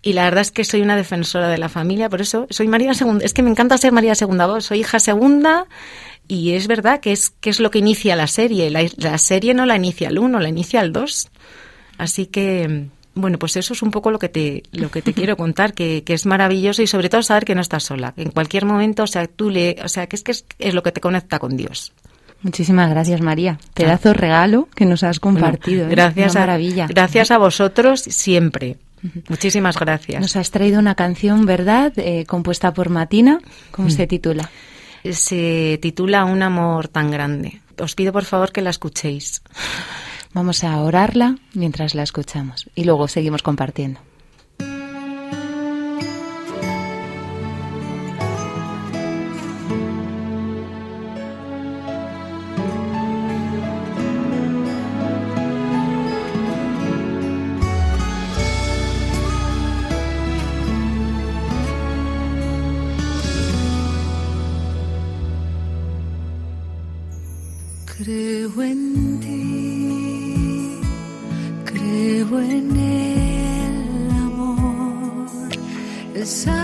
Y 0.02 0.12
la 0.12 0.24
verdad 0.24 0.42
es 0.42 0.50
que 0.50 0.64
soy 0.64 0.82
una 0.82 0.96
defensora 0.96 1.48
de 1.48 1.56
la 1.56 1.70
familia, 1.70 2.10
por 2.10 2.20
eso 2.20 2.46
soy 2.50 2.68
María 2.68 2.92
Segunda. 2.92 3.24
Es 3.24 3.32
que 3.32 3.42
me 3.42 3.50
encanta 3.50 3.78
ser 3.78 3.90
María 3.90 4.14
Segunda 4.14 4.46
voz, 4.46 4.66
soy 4.66 4.80
hija 4.80 5.00
segunda 5.00 5.66
y 6.28 6.52
es 6.52 6.66
verdad 6.66 7.00
que 7.00 7.12
es, 7.12 7.30
que 7.30 7.48
es 7.48 7.58
lo 7.58 7.70
que 7.70 7.78
inicia 7.78 8.14
la 8.14 8.26
serie. 8.26 8.70
La, 8.70 8.84
la 8.96 9.16
serie 9.16 9.54
no 9.54 9.64
la 9.64 9.76
inicia 9.76 10.08
el 10.08 10.18
uno, 10.18 10.40
la 10.40 10.48
inicia 10.50 10.82
el 10.82 10.92
dos. 10.92 11.30
Así 11.96 12.26
que, 12.26 12.88
bueno, 13.14 13.38
pues 13.38 13.56
eso 13.56 13.72
es 13.72 13.82
un 13.82 13.90
poco 13.90 14.10
lo 14.10 14.18
que 14.18 14.28
te, 14.28 14.62
lo 14.72 14.90
que 14.90 15.02
te 15.02 15.12
quiero 15.14 15.36
contar, 15.36 15.74
que, 15.74 16.02
que 16.04 16.14
es 16.14 16.26
maravilloso 16.26 16.82
y 16.82 16.86
sobre 16.86 17.08
todo 17.08 17.22
saber 17.22 17.44
que 17.44 17.54
no 17.54 17.60
estás 17.60 17.84
sola. 17.84 18.12
que 18.12 18.22
En 18.22 18.30
cualquier 18.30 18.64
momento, 18.64 19.02
o 19.04 19.06
sea, 19.06 19.26
tú 19.26 19.50
le, 19.50 19.76
o 19.84 19.88
sea, 19.88 20.06
que 20.06 20.16
es 20.16 20.22
que 20.22 20.32
es, 20.32 20.44
es 20.58 20.74
lo 20.74 20.82
que 20.82 20.92
te 20.92 21.00
conecta 21.00 21.38
con 21.38 21.56
Dios. 21.56 21.92
Muchísimas 22.42 22.90
gracias, 22.90 23.20
María. 23.22 23.58
Pedazo 23.72 24.10
de 24.10 24.14
regalo 24.14 24.68
que 24.74 24.84
nos 24.84 25.02
has 25.02 25.18
compartido. 25.18 25.86
Bueno, 25.86 25.92
¿eh? 25.92 25.94
gracias 25.96 26.32
Una 26.32 26.42
a, 26.42 26.46
maravilla. 26.46 26.86
Gracias 26.88 27.30
a 27.30 27.38
vosotros 27.38 28.00
siempre. 28.00 28.76
Muchísimas 29.28 29.78
gracias. 29.78 30.20
Nos 30.20 30.36
has 30.36 30.50
traído 30.50 30.78
una 30.78 30.94
canción, 30.94 31.46
¿verdad? 31.46 31.92
Eh, 31.96 32.24
compuesta 32.26 32.72
por 32.74 32.90
Matina. 32.90 33.38
¿Cómo 33.70 33.88
Mm. 33.88 33.90
se 33.90 34.06
titula? 34.06 34.50
Se 35.10 35.78
titula 35.82 36.24
Un 36.24 36.42
amor 36.42 36.88
tan 36.88 37.10
grande. 37.10 37.60
Os 37.78 37.94
pido 37.94 38.12
por 38.12 38.24
favor 38.24 38.52
que 38.52 38.62
la 38.62 38.70
escuchéis. 38.70 39.42
Vamos 40.34 40.64
a 40.64 40.82
orarla 40.82 41.36
mientras 41.54 41.94
la 41.94 42.02
escuchamos 42.02 42.68
y 42.74 42.82
luego 42.84 43.06
seguimos 43.06 43.44
compartiendo. 43.44 44.00
Creo 67.96 68.62
en 68.62 69.20
ti, 69.20 69.83
Es 76.24 76.46
algo 76.46 76.63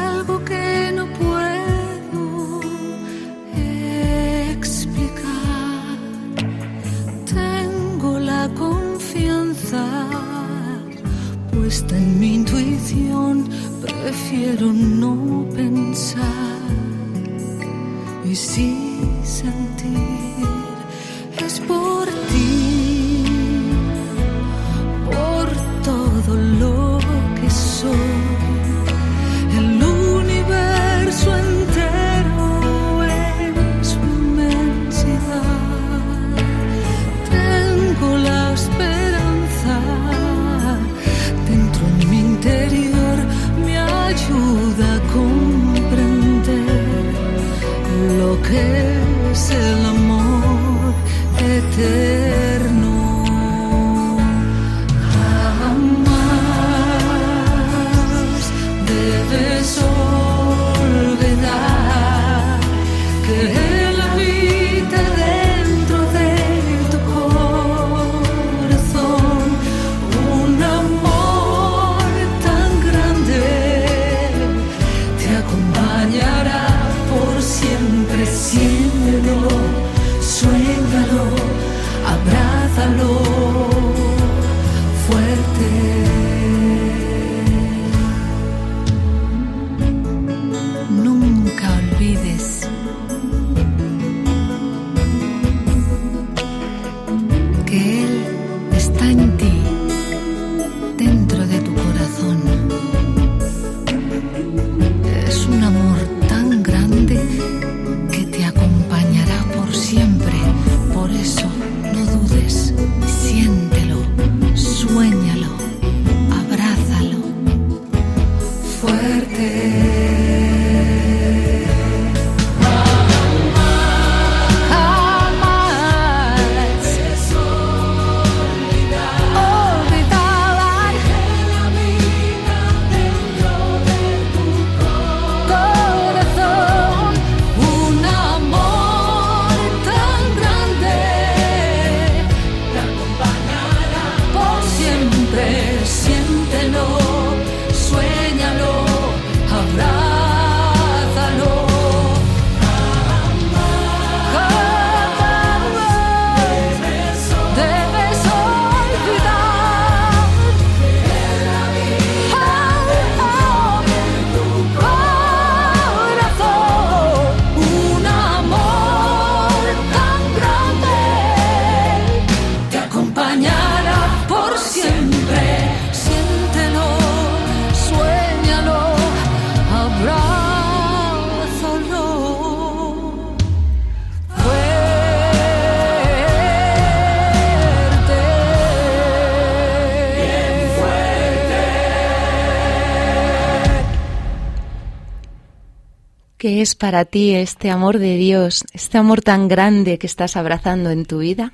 ¿Qué 196.41 196.63
es 196.63 196.75
para 196.75 197.05
ti 197.05 197.35
este 197.35 197.71
amor 197.71 197.99
de 197.99 198.17
Dios, 198.17 198.65
este 198.73 198.97
amor 198.97 199.21
tan 199.21 199.47
grande 199.47 199.99
que 199.99 200.07
estás 200.07 200.39
abrazando 200.39 200.89
en 200.89 201.05
tu 201.05 201.19
vida? 201.19 201.53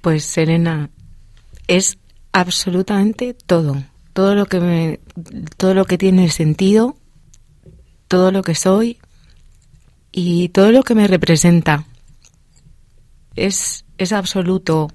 Pues 0.00 0.24
Serena, 0.24 0.88
es 1.68 1.98
absolutamente 2.32 3.34
todo, 3.34 3.84
todo 4.14 4.34
lo 4.34 4.46
que 4.46 4.58
me, 4.58 5.00
todo 5.58 5.74
lo 5.74 5.84
que 5.84 5.98
tiene 5.98 6.30
sentido, 6.30 6.96
todo 8.08 8.32
lo 8.32 8.40
que 8.40 8.54
soy 8.54 8.96
y 10.12 10.48
todo 10.48 10.72
lo 10.72 10.82
que 10.82 10.94
me 10.94 11.06
representa. 11.06 11.84
Es, 13.36 13.84
es 13.98 14.12
absoluto. 14.12 14.88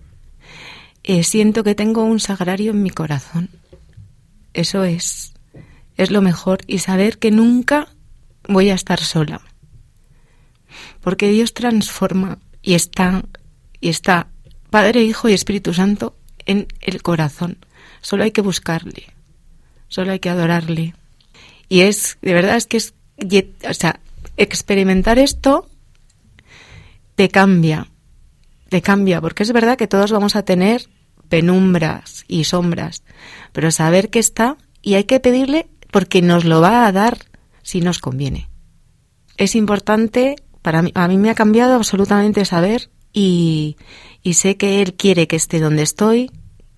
Eh, 1.03 1.24
siento 1.24 1.64
que 1.64 1.76
tengo 1.76 2.01
un 2.01 2.20
sagrario 2.20 2.72
en 2.72 2.82
mi 2.82 2.89
corazón. 2.89 3.51
Eso 4.56 4.84
es, 4.84 5.36
es 5.95 6.10
lo 6.10 6.24
mejor 6.24 6.62
y 6.66 6.80
saber 6.80 7.20
que 7.20 7.30
nunca 7.30 7.89
voy 8.48 8.70
a 8.70 8.76
estar 8.76 9.00
sola. 9.00 9.41
Porque 11.02 11.30
Dios 11.30 11.54
transforma 11.54 12.39
y 12.62 12.74
está 12.74 13.24
y 13.80 13.89
está 13.89 14.28
Padre, 14.70 15.04
Hijo 15.04 15.30
y 15.30 15.34
Espíritu 15.34 15.74
Santo 15.74 16.16
en 16.46 16.68
el 16.82 17.02
corazón. 17.02 17.58
Solo 18.02 18.24
hay 18.24 18.32
que 18.32 18.41
buscarle. 18.41 19.14
Solo 19.88 20.12
hay 20.12 20.20
que 20.20 20.30
adorarle. 20.30 20.96
Y 21.70 21.82
es, 21.82 22.18
de 22.22 22.34
verdad, 22.34 22.58
es 22.58 22.66
que 22.68 22.78
es, 22.78 22.93
o 23.70 23.74
sea, 23.74 24.00
experimentar 24.38 25.20
esto 25.20 25.70
te 27.16 27.30
cambia. 27.30 27.88
Te 28.70 28.82
cambia, 28.82 29.22
porque 29.22 29.43
es 29.43 29.54
verdad 29.54 29.78
que 29.78 29.88
todos 29.88 30.12
vamos 30.12 30.36
a 30.36 30.43
tener 30.43 30.89
penumbras 31.30 32.26
y 32.28 32.43
sombras, 32.43 33.04
pero 33.52 33.72
saber 33.72 34.10
que 34.10 34.20
está 34.20 34.58
y 34.82 34.96
hay 34.96 35.06
que 35.06 35.20
pedirle 35.20 35.68
porque 35.91 36.22
nos 36.22 36.46
lo 36.46 36.62
va 36.62 36.86
a 36.86 36.91
dar 36.91 37.18
si 37.66 37.82
nos 37.82 37.97
conviene. 37.97 38.47
Es 39.38 39.55
importante, 39.55 40.36
para 40.61 40.84
mí, 40.84 40.91
a 40.93 41.07
mí 41.07 41.18
me 41.18 41.32
ha 41.32 41.36
cambiado 41.36 41.74
absolutamente 41.74 42.45
saber 42.45 42.91
y, 43.11 43.76
sé 44.34 44.55
que 44.55 44.82
Él 44.82 44.93
quiere 44.93 45.28
que 45.28 45.36
esté 45.36 45.59
donde 45.59 45.82
estoy, 45.82 46.32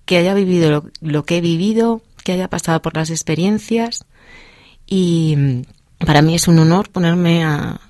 que 0.06 0.16
haya 0.16 0.32
vivido 0.32 0.70
lo, 0.70 0.90
lo, 1.00 1.24
que 1.24 1.36
he 1.36 1.40
vivido, 1.42 2.00
que 2.24 2.32
haya 2.32 2.48
pasado 2.48 2.80
por 2.80 2.96
las 2.96 3.10
experiencias 3.10 4.06
y 4.86 5.34
mm, 5.36 5.62
para 6.06 6.22
mí 6.22 6.34
es 6.34 6.48
un 6.48 6.58
honor 6.58 6.88
ponerme 6.88 7.44
a, 7.44 7.82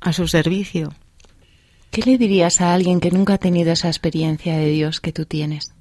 a 0.00 0.12
su 0.14 0.26
servicio. 0.26 0.94
¿Qué 1.90 2.02
le 2.02 2.16
dirías 2.16 2.62
a 2.62 2.72
alguien 2.72 2.98
que 2.98 3.10
nunca 3.10 3.34
ha 3.34 3.38
tenido 3.38 3.72
esa 3.72 3.88
experiencia 3.88 4.56
de 4.56 4.70
Dios 4.70 5.00
que 5.00 5.12
tú 5.12 5.26
tienes? 5.26 5.74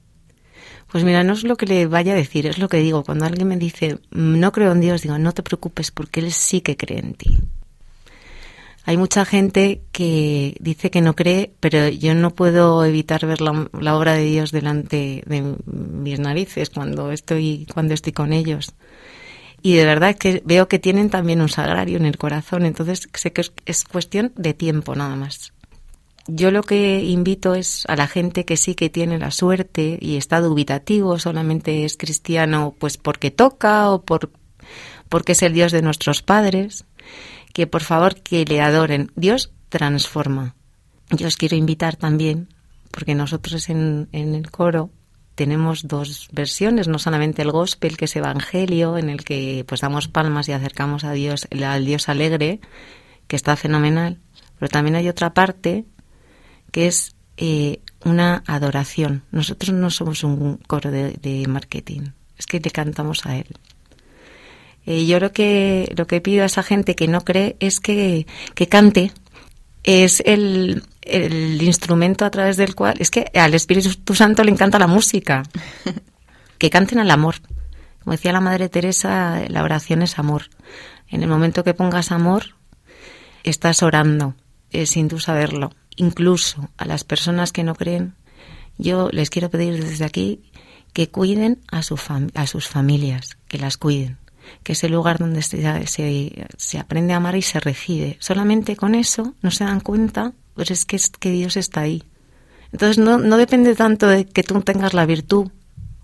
Pues 0.91 1.03
mira, 1.03 1.23
no 1.23 1.33
es 1.33 1.43
lo 1.43 1.57
que 1.57 1.65
le 1.65 1.85
vaya 1.85 2.13
a 2.13 2.15
decir, 2.15 2.47
es 2.47 2.59
lo 2.59 2.69
que 2.69 2.77
digo. 2.77 3.03
Cuando 3.03 3.25
alguien 3.25 3.47
me 3.47 3.57
dice, 3.57 3.99
no 4.11 4.51
creo 4.51 4.71
en 4.71 4.81
Dios, 4.81 5.01
digo, 5.01 5.17
no 5.17 5.33
te 5.33 5.43
preocupes 5.43 5.91
porque 5.91 6.21
Él 6.21 6.31
sí 6.31 6.61
que 6.61 6.77
cree 6.77 6.99
en 6.99 7.13
ti. 7.13 7.37
Hay 8.85 8.95
mucha 8.95 9.25
gente 9.25 9.81
que 9.91 10.55
dice 10.61 10.89
que 10.89 11.01
no 11.01 11.13
cree, 11.13 11.51
pero 11.59 11.89
yo 11.89 12.15
no 12.15 12.33
puedo 12.33 12.85
evitar 12.85 13.25
ver 13.25 13.41
la, 13.41 13.69
la 13.77 13.97
obra 13.97 14.13
de 14.13 14.23
Dios 14.23 14.53
delante 14.53 15.23
de 15.25 15.55
mis 15.65 16.19
narices 16.19 16.69
cuando 16.69 17.11
estoy, 17.11 17.67
cuando 17.73 17.93
estoy 17.93 18.13
con 18.13 18.31
ellos. 18.31 18.73
Y 19.61 19.75
de 19.75 19.83
verdad 19.83 20.15
que 20.15 20.41
veo 20.45 20.69
que 20.69 20.79
tienen 20.79 21.09
también 21.09 21.41
un 21.41 21.49
sagrario 21.49 21.97
en 21.97 22.05
el 22.05 22.17
corazón, 22.17 22.65
entonces 22.65 23.09
sé 23.13 23.33
que 23.33 23.43
es 23.65 23.83
cuestión 23.83 24.31
de 24.37 24.53
tiempo 24.53 24.95
nada 24.95 25.17
más. 25.17 25.51
Yo 26.27 26.51
lo 26.51 26.61
que 26.61 27.03
invito 27.03 27.55
es 27.55 27.85
a 27.87 27.95
la 27.95 28.07
gente 28.07 28.43
que 28.43 28.57
sí 28.57 28.75
que 28.75 28.89
tiene 28.89 29.17
la 29.17 29.31
suerte 29.31 29.97
y 30.01 30.17
está 30.17 30.41
dubitativo, 30.41 31.17
solamente 31.19 31.85
es 31.85 31.95
cristiano 31.95 32.75
pues 32.77 32.97
porque 32.97 33.31
toca 33.31 33.89
o 33.89 34.01
por 34.01 34.31
porque 35.07 35.31
es 35.31 35.41
el 35.41 35.53
Dios 35.53 35.71
de 35.71 35.81
nuestros 35.81 36.21
padres, 36.21 36.85
que 37.53 37.65
por 37.65 37.81
favor 37.81 38.15
que 38.21 38.43
le 38.43 38.59
adoren. 38.59 39.09
Dios 39.15 39.53
transforma. 39.69 40.55
Yo 41.11 41.27
os 41.27 41.37
quiero 41.37 41.55
invitar 41.55 41.95
también, 41.95 42.49
porque 42.91 43.15
nosotros 43.15 43.69
en, 43.69 44.09
en 44.11 44.35
el 44.35 44.51
coro 44.51 44.89
tenemos 45.35 45.87
dos 45.87 46.27
versiones, 46.33 46.89
no 46.89 46.99
solamente 46.99 47.41
el 47.41 47.51
gospel, 47.51 47.95
que 47.95 48.05
es 48.05 48.15
evangelio, 48.17 48.97
en 48.97 49.09
el 49.09 49.23
que 49.23 49.63
pues 49.65 49.79
damos 49.79 50.09
palmas 50.09 50.49
y 50.49 50.51
acercamos 50.51 51.05
a 51.05 51.13
Dios, 51.13 51.47
al 51.63 51.85
Dios 51.85 52.09
alegre, 52.09 52.59
que 53.27 53.37
está 53.37 53.55
fenomenal, 53.55 54.19
pero 54.59 54.67
también 54.67 54.95
hay 54.95 55.07
otra 55.07 55.33
parte 55.33 55.85
que 56.71 56.87
es 56.87 57.15
eh, 57.37 57.81
una 58.03 58.43
adoración. 58.47 59.23
Nosotros 59.31 59.73
no 59.73 59.89
somos 59.89 60.23
un 60.23 60.57
coro 60.57 60.91
de, 60.91 61.11
de, 61.21 61.47
marketing, 61.47 62.09
es 62.37 62.45
que 62.45 62.59
le 62.59 62.71
cantamos 62.71 63.25
a 63.25 63.37
Él. 63.37 63.47
Eh, 64.85 65.05
yo 65.05 65.19
lo 65.19 65.31
que, 65.33 65.93
lo 65.97 66.07
que 66.07 66.21
pido 66.21 66.43
a 66.43 66.45
esa 66.45 66.63
gente 66.63 66.95
que 66.95 67.07
no 67.07 67.21
cree 67.21 67.57
es 67.59 67.79
que, 67.79 68.25
que 68.55 68.67
cante. 68.67 69.11
Es 69.83 70.21
el, 70.25 70.83
el 71.01 71.61
instrumento 71.61 72.25
a 72.25 72.31
través 72.31 72.57
del 72.57 72.75
cual... 72.75 72.95
Es 72.99 73.09
que 73.09 73.31
al 73.33 73.53
Espíritu 73.53 74.15
Santo 74.15 74.43
le 74.43 74.51
encanta 74.51 74.79
la 74.79 74.87
música. 74.87 75.43
que 76.57 76.69
canten 76.69 76.99
al 76.99 77.11
amor. 77.11 77.35
Como 78.03 78.13
decía 78.13 78.33
la 78.33 78.41
Madre 78.41 78.69
Teresa, 78.69 79.43
la 79.47 79.63
oración 79.63 80.01
es 80.01 80.19
amor. 80.19 80.49
En 81.07 81.21
el 81.21 81.29
momento 81.29 81.63
que 81.63 81.73
pongas 81.73 82.11
amor, 82.11 82.55
estás 83.43 83.83
orando, 83.83 84.35
eh, 84.71 84.85
sin 84.85 85.07
tú 85.07 85.19
saberlo 85.19 85.71
incluso 85.97 86.69
a 86.77 86.85
las 86.85 87.03
personas 87.03 87.51
que 87.51 87.63
no 87.63 87.75
creen, 87.75 88.15
yo 88.77 89.09
les 89.11 89.29
quiero 89.29 89.49
pedir 89.49 89.83
desde 89.83 90.05
aquí 90.05 90.41
que 90.93 91.09
cuiden 91.09 91.59
a, 91.69 91.83
su 91.83 91.99
a 92.33 92.47
sus 92.47 92.67
familias, 92.67 93.37
que 93.47 93.57
las 93.57 93.77
cuiden, 93.77 94.17
que 94.63 94.73
es 94.73 94.83
el 94.83 94.93
lugar 94.93 95.19
donde 95.19 95.41
se, 95.41 95.85
se, 96.57 96.79
aprende 96.79 97.13
a 97.13 97.17
amar 97.17 97.35
y 97.35 97.41
se 97.41 97.59
recibe. 97.59 98.17
Solamente 98.19 98.75
con 98.75 98.95
eso 98.95 99.35
no 99.41 99.51
se 99.51 99.63
dan 99.63 99.81
cuenta, 99.81 100.33
pues 100.53 100.71
es 100.71 100.85
que, 100.85 100.95
es 100.95 101.09
que 101.09 101.31
Dios 101.31 101.57
está 101.57 101.81
ahí. 101.81 102.03
Entonces 102.71 102.97
no, 102.97 103.17
no 103.17 103.37
depende 103.37 103.75
tanto 103.75 104.07
de 104.07 104.25
que 104.25 104.43
tú 104.43 104.59
tengas 104.61 104.93
la 104.93 105.05
virtud, 105.05 105.51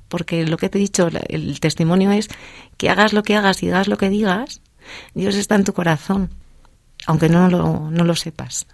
porque 0.10 0.46
lo 0.46 0.58
que 0.58 0.70
te 0.70 0.78
he 0.78 0.82
dicho, 0.82 1.10
el 1.28 1.60
testimonio 1.60 2.12
es 2.12 2.30
que 2.78 2.89
hagas 2.89 3.14
lo 3.14 3.24
que 3.24 3.36
hagas 3.36 3.64
y 3.64 3.68
digas 3.68 3.88
lo 3.88 3.98
que 3.98 4.10
digas, 4.10 4.62
Dios 5.14 5.36
está 5.36 5.56
en 5.56 5.64
tu 5.64 5.74
corazón, 5.74 6.30
aunque 7.06 7.30
no 7.30 7.50
lo, 7.50 7.89
no 7.89 8.04
lo 8.04 8.16
sepas. 8.16 8.68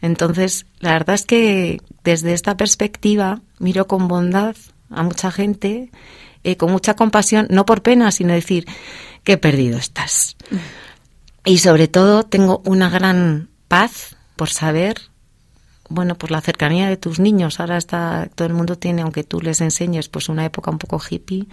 Entonces, 0.00 0.66
la 0.80 0.92
verdad 0.92 1.14
es 1.14 1.26
que 1.26 1.80
desde 2.04 2.32
esta 2.32 2.56
perspectiva 2.56 3.40
miro 3.58 3.86
con 3.86 4.08
bondad 4.08 4.56
a 4.90 5.02
mucha 5.02 5.30
gente, 5.30 5.90
eh, 6.42 6.56
con 6.56 6.72
mucha 6.72 6.94
compasión, 6.94 7.46
no 7.50 7.66
por 7.66 7.82
pena, 7.82 8.10
sino 8.10 8.32
decir, 8.32 8.66
qué 9.24 9.36
perdido 9.36 9.78
estás. 9.78 10.36
Y 11.44 11.58
sobre 11.58 11.88
todo 11.88 12.24
tengo 12.24 12.62
una 12.64 12.90
gran 12.90 13.48
paz 13.68 14.16
por 14.36 14.48
saber, 14.48 14.96
bueno, 15.88 16.16
por 16.16 16.30
la 16.30 16.40
cercanía 16.40 16.88
de 16.88 16.96
tus 16.96 17.20
niños. 17.20 17.60
Ahora 17.60 17.76
está, 17.76 18.28
todo 18.34 18.48
el 18.48 18.54
mundo 18.54 18.76
tiene, 18.76 19.02
aunque 19.02 19.24
tú 19.24 19.40
les 19.40 19.60
enseñes, 19.60 20.08
pues 20.08 20.28
una 20.28 20.44
época 20.44 20.70
un 20.70 20.78
poco 20.78 21.00
hippie. 21.00 21.46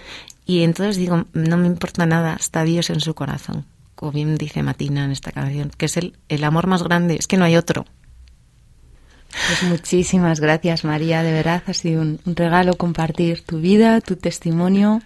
Y 0.46 0.64
entonces 0.64 0.98
digo, 0.98 1.26
no 1.34 1.58
me 1.58 1.68
importa 1.68 2.06
nada, 2.06 2.36
está 2.40 2.64
Dios 2.64 2.90
en 2.90 3.02
su 3.02 3.14
corazón. 3.14 3.66
Como 3.96 4.12
bien 4.12 4.38
dice 4.38 4.64
Matina 4.64 5.06
en 5.06 5.12
esta 5.12 5.32
canción, 5.32 5.72
que 5.76 5.88
es 5.88 5.98
el, 5.98 6.18
el 6.30 6.44
amor 6.44 6.68
más 6.68 6.84
grande, 6.84 7.16
es 7.16 7.28
que 7.28 7.38
no 7.38 7.46
hay 7.46 7.58
otro. 7.58 7.86
Pues 9.30 9.64
muchísimas 9.64 10.40
gracias, 10.40 10.84
María. 10.84 11.24
De 11.24 11.32
verdad 11.32 11.64
ha 11.66 11.74
sido 11.74 12.02
un, 12.02 12.20
un, 12.26 12.36
regalo 12.36 12.76
compartir 12.76 13.44
tu 13.44 13.60
vida, 13.60 14.02
tu 14.02 14.16
testimonio. 14.16 15.02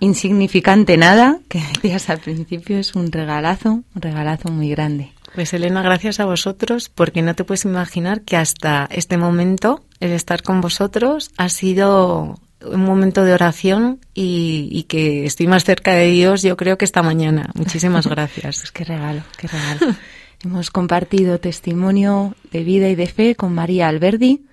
Insignificante 0.00 0.96
nada, 0.96 1.38
que 1.48 1.62
decías 1.82 2.10
al 2.10 2.18
principio, 2.18 2.78
es 2.78 2.94
un 2.94 3.12
regalazo, 3.12 3.82
un 3.94 4.02
regalazo 4.02 4.50
muy 4.50 4.68
grande. 4.70 5.12
Pues 5.34 5.52
Elena, 5.52 5.82
gracias 5.82 6.20
a 6.20 6.24
vosotros, 6.24 6.88
porque 6.88 7.22
no 7.22 7.34
te 7.34 7.44
puedes 7.44 7.64
imaginar 7.64 8.22
que 8.22 8.36
hasta 8.36 8.88
este 8.90 9.16
momento 9.16 9.84
el 10.00 10.12
estar 10.12 10.42
con 10.42 10.60
vosotros 10.60 11.30
ha 11.36 11.48
sido 11.48 12.38
un 12.64 12.84
momento 12.84 13.24
de 13.24 13.32
oración 13.32 14.00
y, 14.14 14.68
y 14.70 14.84
que 14.84 15.26
estoy 15.26 15.46
más 15.46 15.64
cerca 15.64 15.92
de 15.92 16.06
Dios, 16.08 16.42
yo 16.42 16.56
creo 16.56 16.78
que 16.78 16.84
esta 16.84 17.02
mañana. 17.02 17.50
Muchísimas 17.54 18.06
gracias. 18.08 18.58
pues 18.60 18.72
qué 18.72 18.84
regalo, 18.84 19.22
qué 19.36 19.48
regalo. 19.48 19.96
Hemos 20.44 20.70
compartido 20.70 21.40
testimonio 21.40 22.34
de 22.52 22.64
vida 22.64 22.90
y 22.90 22.94
de 22.94 23.06
fe 23.06 23.34
con 23.34 23.54
María 23.54 23.88
Alberdi, 23.88 24.44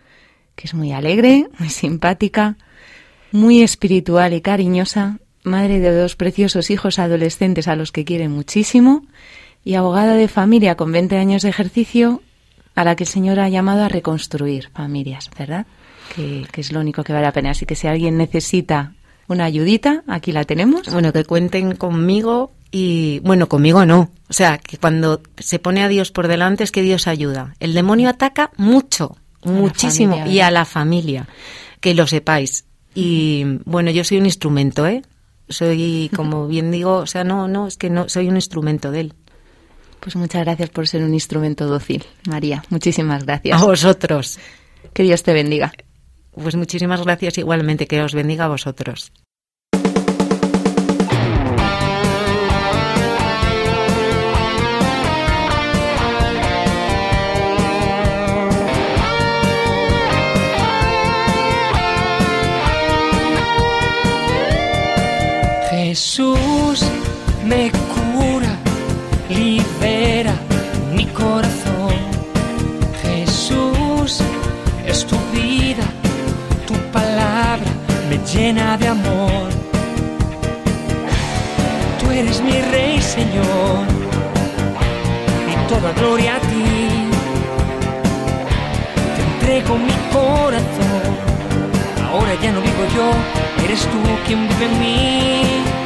que 0.55 0.67
es 0.67 0.73
muy 0.73 0.93
alegre, 0.93 1.49
muy 1.59 1.67
simpática, 1.69 2.55
muy 3.33 3.61
espiritual 3.61 4.33
y 4.33 4.39
cariñosa, 4.39 5.19
madre 5.43 5.79
de 5.79 5.93
dos 5.93 6.15
preciosos 6.15 6.69
hijos 6.69 6.97
adolescentes 6.97 7.67
a 7.67 7.75
los 7.75 7.91
que 7.91 8.05
quiere 8.05 8.29
muchísimo 8.29 9.05
y 9.65 9.73
abogada 9.73 10.15
de 10.15 10.29
familia 10.29 10.75
con 10.75 10.93
20 10.93 11.17
años 11.17 11.41
de 11.41 11.49
ejercicio 11.49 12.21
a 12.73 12.85
la 12.85 12.95
que 12.95 13.03
el 13.03 13.09
Señor 13.09 13.41
ha 13.41 13.49
llamado 13.49 13.83
a 13.83 13.89
reconstruir 13.89 14.69
familias, 14.69 15.29
¿verdad? 15.37 15.65
Que, 16.15 16.45
que 16.53 16.61
es 16.61 16.71
lo 16.71 16.79
único 16.79 17.03
que 17.03 17.11
vale 17.11 17.25
la 17.25 17.33
pena. 17.33 17.51
Así 17.51 17.65
que 17.65 17.75
si 17.75 17.87
alguien 17.87 18.17
necesita 18.17 18.93
una 19.27 19.43
ayudita, 19.43 20.03
aquí 20.07 20.31
la 20.31 20.45
tenemos. 20.45 20.89
Bueno, 20.89 21.11
que 21.11 21.25
cuenten 21.25 21.75
conmigo 21.75 22.51
y 22.71 23.19
bueno, 23.19 23.49
conmigo 23.49 23.85
no. 23.85 24.11
O 24.29 24.33
sea, 24.33 24.57
que 24.57 24.77
cuando 24.77 25.21
se 25.37 25.59
pone 25.59 25.83
a 25.83 25.89
Dios 25.89 26.11
por 26.11 26.27
delante 26.27 26.63
es 26.63 26.71
que 26.71 26.81
Dios 26.81 27.07
ayuda. 27.07 27.53
El 27.59 27.73
demonio 27.73 28.09
ataca 28.09 28.51
mucho, 28.55 29.17
a 29.43 29.49
muchísimo, 29.49 30.13
familia, 30.13 30.33
y 30.33 30.39
a 30.39 30.51
la 30.51 30.65
familia, 30.65 31.27
que 31.81 31.93
lo 31.93 32.07
sepáis. 32.07 32.65
Y 32.95 33.59
bueno, 33.65 33.91
yo 33.91 34.03
soy 34.03 34.17
un 34.17 34.25
instrumento, 34.25 34.87
¿eh? 34.87 35.01
Soy, 35.49 36.09
como 36.15 36.47
bien 36.49 36.71
digo, 36.71 36.97
o 36.97 37.07
sea, 37.07 37.25
no, 37.25 37.49
no, 37.49 37.67
es 37.67 37.77
que 37.77 37.89
no, 37.89 38.07
soy 38.07 38.29
un 38.29 38.35
instrumento 38.35 38.89
de 38.91 39.01
él. 39.01 39.13
Pues 39.99 40.15
muchas 40.15 40.43
gracias 40.43 40.69
por 40.69 40.87
ser 40.87 41.03
un 41.03 41.13
instrumento 41.13 41.67
dócil, 41.67 42.05
María. 42.27 42.63
Muchísimas 42.69 43.25
gracias. 43.25 43.61
A 43.61 43.65
vosotros. 43.65 44.39
Que 44.93 45.03
Dios 45.03 45.21
te 45.21 45.31
bendiga. 45.31 45.73
Pues 46.31 46.55
muchísimas 46.55 47.03
gracias 47.03 47.37
igualmente. 47.37 47.85
Que 47.85 48.01
os 48.01 48.15
bendiga 48.15 48.45
a 48.45 48.47
vosotros. 48.47 49.11
Jesús 66.11 66.83
me 67.45 67.71
cura, 67.71 68.57
libera 69.29 70.33
mi 70.93 71.05
corazón. 71.05 71.95
Jesús 73.01 74.19
es 74.85 75.05
tu 75.05 75.15
vida, 75.31 75.85
tu 76.67 76.73
palabra 76.91 77.71
me 78.09 78.17
llena 78.29 78.77
de 78.77 78.89
amor. 78.89 79.47
Tú 82.01 82.11
eres 82.11 82.41
mi 82.41 82.59
rey, 82.59 83.01
Señor, 83.01 83.85
y 85.49 85.69
toda 85.69 85.93
gloria 85.93 86.35
a 86.35 86.39
ti. 86.39 86.65
Te 89.15 89.21
entrego 89.31 89.77
mi 89.77 89.95
corazón, 90.11 91.11
ahora 92.11 92.33
ya 92.43 92.51
no 92.51 92.59
vivo 92.59 92.83
yo, 92.97 93.63
eres 93.63 93.79
tú 93.83 93.99
quien 94.27 94.45
vive 94.49 94.65
en 94.65 94.79
mí. 94.81 95.80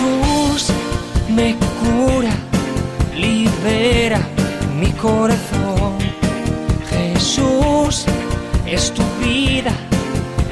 Jesús 0.00 0.72
me 1.28 1.54
cura, 1.56 2.32
libera 3.14 4.20
mi 4.78 4.90
corazón. 4.92 5.98
Jesús 6.88 8.06
es 8.66 8.92
tu 8.92 9.02
vida, 9.22 9.72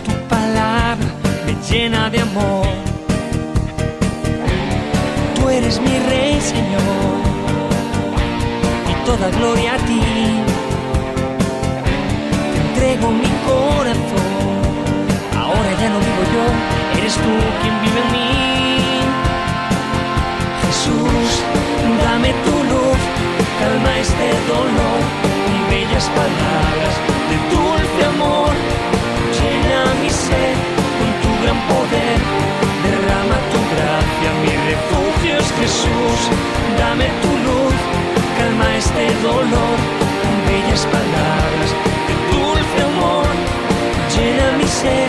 tu 0.04 0.12
palabra 0.28 1.06
me 1.46 1.54
llena 1.68 2.10
de 2.10 2.20
amor. 2.20 2.66
Tú 5.34 5.48
eres 5.48 5.80
mi 5.80 5.98
rey, 6.10 6.38
Señor, 6.40 7.18
y 8.90 9.06
toda 9.06 9.30
gloria 9.30 9.74
a 9.74 9.78
ti. 9.78 10.00
Te 12.52 12.58
entrego 12.68 13.10
mi 13.10 13.30
corazón, 13.46 14.60
ahora 15.36 15.70
ya 15.80 15.88
no 15.88 15.98
vivo 16.00 16.22
yo, 16.34 16.98
eres 16.98 17.14
tú 17.14 17.32
quien 17.62 17.80
vive 17.82 18.00
en 18.00 18.12
mí. 18.12 18.77
Dame 22.18 22.34
tu 22.44 22.50
luz, 22.50 23.00
calma 23.60 23.98
este 24.00 24.28
dolor 24.48 25.00
con 25.44 25.70
bellas 25.70 26.06
palabras 26.20 26.94
de 27.30 27.36
dulce 27.54 28.00
amor. 28.14 28.52
Llena 29.38 29.80
mi 30.02 30.10
ser 30.10 30.54
con 30.98 31.10
tu 31.22 31.30
gran 31.42 31.60
poder, 31.70 32.18
derrama 32.84 33.38
tu 33.52 33.60
gracia, 33.72 34.28
mi 34.42 34.54
refugio 34.70 35.38
es 35.38 35.48
Jesús. 35.60 36.20
Dame 36.78 37.06
tu 37.22 37.30
luz, 37.46 37.76
calma 38.38 38.76
este 38.76 39.04
dolor 39.22 39.76
bellas 40.48 40.86
palabras 40.86 41.70
de 42.08 42.14
dulce 42.32 42.78
amor. 42.90 43.28
Llena 44.14 44.56
mi 44.58 44.66
ser 44.66 45.08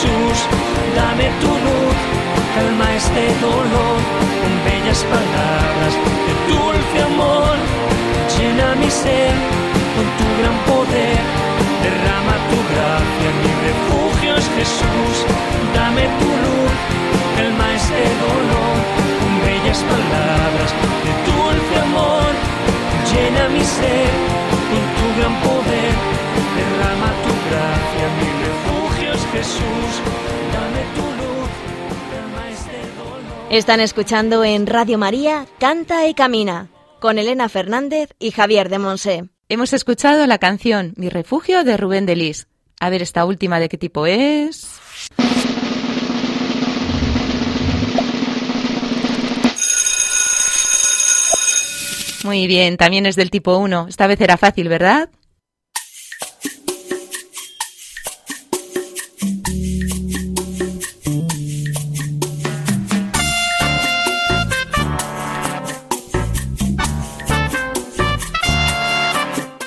Jesús. 0.00 0.38
Dame 0.96 1.28
tu 1.40 1.48
luz, 1.48 1.96
calma 2.54 2.88
este 2.94 3.24
dolor 3.40 3.98
con 4.40 4.52
bellas 4.64 5.04
palabras 5.04 5.94
de 6.26 6.32
dulce 6.48 6.98
amor. 7.04 7.56
Llena 8.32 8.74
mi 8.76 8.90
ser 8.90 9.34
con 9.94 10.06
tu 10.16 10.26
gran 10.40 10.56
poder, 10.70 11.20
derrama 11.84 12.34
tu 12.48 12.58
gracia, 12.72 13.28
mi 13.42 13.52
refugio 13.68 14.36
es 14.40 14.46
Jesús. 14.56 15.16
Dame 15.74 16.04
tu 16.18 16.28
luz, 16.44 16.72
calma 17.36 17.66
este 17.74 18.02
dolor 18.24 18.76
con 19.20 19.32
bellas 19.44 19.80
palabras 19.92 20.70
de 21.04 21.12
dulce 21.28 21.74
amor. 21.88 22.32
Llena 23.10 23.48
mi 23.52 23.64
ser 23.64 24.12
con 24.70 24.82
tu 24.96 25.06
gran 25.18 25.34
poder, 25.44 25.92
derrama 26.56 27.10
tu 27.24 27.32
gracia, 27.48 28.06
mi 28.18 28.29
Están 33.50 33.80
escuchando 33.80 34.44
en 34.44 34.66
Radio 34.66 34.96
María 34.96 35.46
Canta 35.58 36.06
y 36.06 36.14
Camina 36.14 36.68
con 37.00 37.18
Elena 37.18 37.48
Fernández 37.48 38.10
y 38.18 38.30
Javier 38.30 38.68
de 38.68 38.78
Monse. 38.78 39.24
Hemos 39.48 39.72
escuchado 39.72 40.26
la 40.26 40.38
canción 40.38 40.92
Mi 40.96 41.08
refugio 41.08 41.64
de 41.64 41.76
Rubén 41.76 42.06
Delis. 42.06 42.46
A 42.78 42.90
ver, 42.90 43.02
esta 43.02 43.24
última 43.24 43.58
de 43.58 43.68
qué 43.68 43.76
tipo 43.76 44.06
es. 44.06 44.68
Muy 52.22 52.46
bien, 52.46 52.76
también 52.76 53.06
es 53.06 53.16
del 53.16 53.30
tipo 53.30 53.56
1. 53.56 53.86
Esta 53.88 54.06
vez 54.06 54.20
era 54.20 54.36
fácil, 54.36 54.68
¿verdad? 54.68 55.10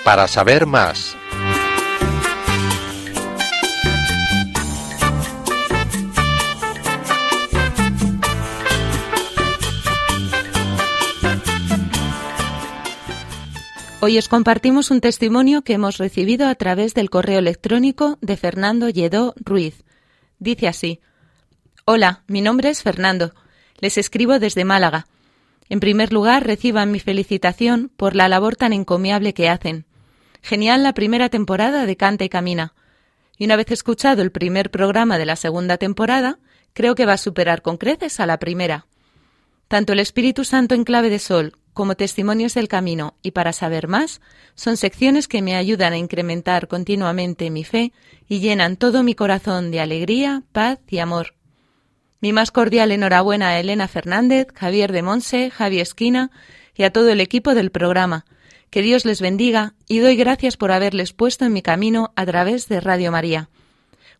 Para 0.03 0.27
saber 0.27 0.65
más, 0.65 1.15
Hoy 14.01 14.17
os 14.17 14.27
compartimos 14.27 14.91
un 14.91 14.99
testimonio 14.99 15.61
que 15.61 15.71
hemos 15.71 15.97
recibido 15.97 16.49
a 16.49 16.55
través 16.55 16.93
del 16.93 17.09
correo 17.09 17.39
electrónico 17.39 18.17
de 18.19 18.35
Fernando 18.35 18.89
Lledó 18.89 19.33
Ruiz. 19.37 19.85
Dice 20.39 20.67
así: 20.67 20.99
Hola, 21.85 22.23
mi 22.27 22.41
nombre 22.41 22.67
es 22.67 22.83
Fernando. 22.83 23.33
Les 23.79 23.97
escribo 23.97 24.39
desde 24.39 24.65
Málaga. 24.65 25.07
En 25.69 25.79
primer 25.79 26.11
lugar, 26.11 26.45
reciban 26.45 26.91
mi 26.91 26.99
felicitación 26.99 27.91
por 27.95 28.13
la 28.13 28.27
labor 28.27 28.57
tan 28.57 28.73
encomiable 28.73 29.33
que 29.33 29.47
hacen. 29.47 29.85
Genial 30.43 30.83
la 30.83 30.93
primera 30.93 31.29
temporada 31.29 31.85
de 31.85 31.95
Canta 31.95 32.25
y 32.25 32.29
Camina. 32.29 32.73
Y 33.37 33.45
una 33.45 33.55
vez 33.55 33.71
escuchado 33.71 34.21
el 34.21 34.31
primer 34.33 34.71
programa 34.71 35.17
de 35.17 35.25
la 35.25 35.37
segunda 35.37 35.77
temporada, 35.77 36.37
creo 36.73 36.95
que 36.95 37.05
va 37.05 37.13
a 37.13 37.17
superar 37.17 37.61
con 37.61 37.77
creces 37.77 38.19
a 38.19 38.25
la 38.25 38.37
primera. 38.39 38.85
Tanto 39.69 39.93
el 39.93 39.99
Espíritu 39.99 40.43
Santo 40.43 40.75
en 40.75 40.83
clave 40.83 41.09
de 41.09 41.19
sol 41.19 41.57
como 41.71 41.95
testimonios 41.95 42.53
del 42.55 42.67
camino 42.67 43.15
y 43.23 43.31
para 43.31 43.53
saber 43.53 43.87
más 43.87 44.19
son 44.53 44.75
secciones 44.75 45.29
que 45.29 45.41
me 45.41 45.55
ayudan 45.55 45.93
a 45.93 45.97
incrementar 45.97 46.67
continuamente 46.67 47.49
mi 47.49 47.63
fe 47.63 47.93
y 48.27 48.41
llenan 48.41 48.75
todo 48.75 49.01
mi 49.01 49.15
corazón 49.15 49.71
de 49.71 49.79
alegría, 49.79 50.43
paz 50.51 50.79
y 50.89 50.99
amor. 50.99 51.35
Mi 52.19 52.33
más 52.33 52.51
cordial 52.51 52.91
enhorabuena 52.91 53.49
a 53.49 53.59
Elena 53.61 53.87
Fernández, 53.87 54.47
Javier 54.53 54.91
de 54.91 55.03
Monse, 55.03 55.49
Javi 55.51 55.79
Esquina 55.79 56.31
y 56.75 56.83
a 56.83 56.91
todo 56.91 57.09
el 57.09 57.21
equipo 57.21 57.55
del 57.55 57.71
programa. 57.71 58.25
Que 58.73 58.81
Dios 58.81 59.05
les 59.05 59.21
bendiga 59.21 59.75
y 59.87 59.99
doy 59.99 60.15
gracias 60.15 60.57
por 60.57 60.71
haberles 60.71 61.13
puesto 61.13 61.45
en 61.45 61.53
mi 61.53 61.61
camino 61.61 62.11
a 62.15 62.25
través 62.25 62.67
de 62.69 62.79
Radio 62.79 63.11
María. 63.11 63.51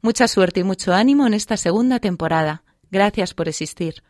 Mucha 0.04 0.28
suerte 0.28 0.60
y 0.60 0.64
mucho 0.64 0.94
ánimo 0.94 1.26
en 1.26 1.34
esta 1.34 1.58
segunda 1.58 1.98
temporada. 1.98 2.62
Gracias 2.92 3.34
por 3.34 3.50
existir. 3.50 4.04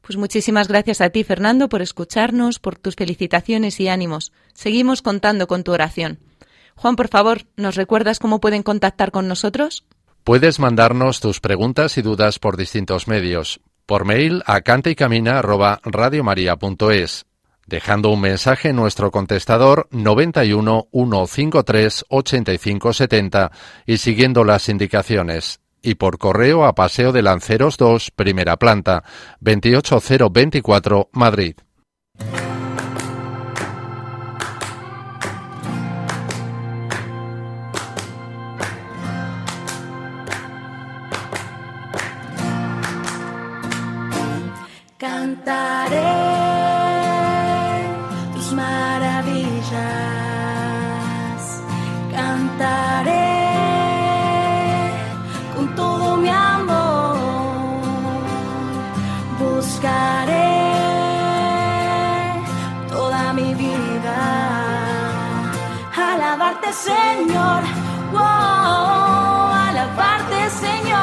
Pues 0.00 0.16
muchísimas 0.16 0.68
gracias 0.68 1.02
a 1.02 1.10
ti, 1.10 1.24
Fernando, 1.24 1.68
por 1.68 1.82
escucharnos, 1.82 2.58
por 2.58 2.78
tus 2.78 2.96
felicitaciones 2.96 3.78
y 3.80 3.88
ánimos. 3.88 4.32
Seguimos 4.54 5.02
contando 5.02 5.46
con 5.46 5.62
tu 5.62 5.72
oración. 5.72 6.20
Juan, 6.74 6.96
por 6.96 7.08
favor, 7.08 7.42
¿nos 7.58 7.74
recuerdas 7.74 8.18
cómo 8.18 8.40
pueden 8.40 8.62
contactar 8.62 9.10
con 9.10 9.28
nosotros? 9.28 9.84
Puedes 10.24 10.58
mandarnos 10.58 11.20
tus 11.20 11.40
preguntas 11.40 11.98
y 11.98 12.02
dudas 12.02 12.38
por 12.38 12.56
distintos 12.56 13.08
medios. 13.08 13.60
Por 13.84 14.06
mail 14.06 14.42
a 14.46 14.62
cantaycamina@radiomaria.es, 14.62 17.26
dejando 17.66 18.10
un 18.10 18.20
mensaje 18.20 18.70
en 18.70 18.76
nuestro 18.76 19.10
contestador 19.10 19.88
91 19.90 20.88
153 20.92 22.04
85 22.08 22.92
70 22.92 23.52
y 23.86 23.98
siguiendo 23.98 24.44
las 24.44 24.68
indicaciones 24.68 25.60
y 25.82 25.96
por 25.96 26.18
correo 26.18 26.64
a 26.64 26.74
Paseo 26.74 27.12
de 27.12 27.22
Lanceros 27.22 27.76
2, 27.76 28.12
primera 28.12 28.56
planta, 28.56 29.02
28024, 29.40 31.10
Madrid. 31.12 31.56
Señor, 66.72 67.62
Señor. 70.60 71.02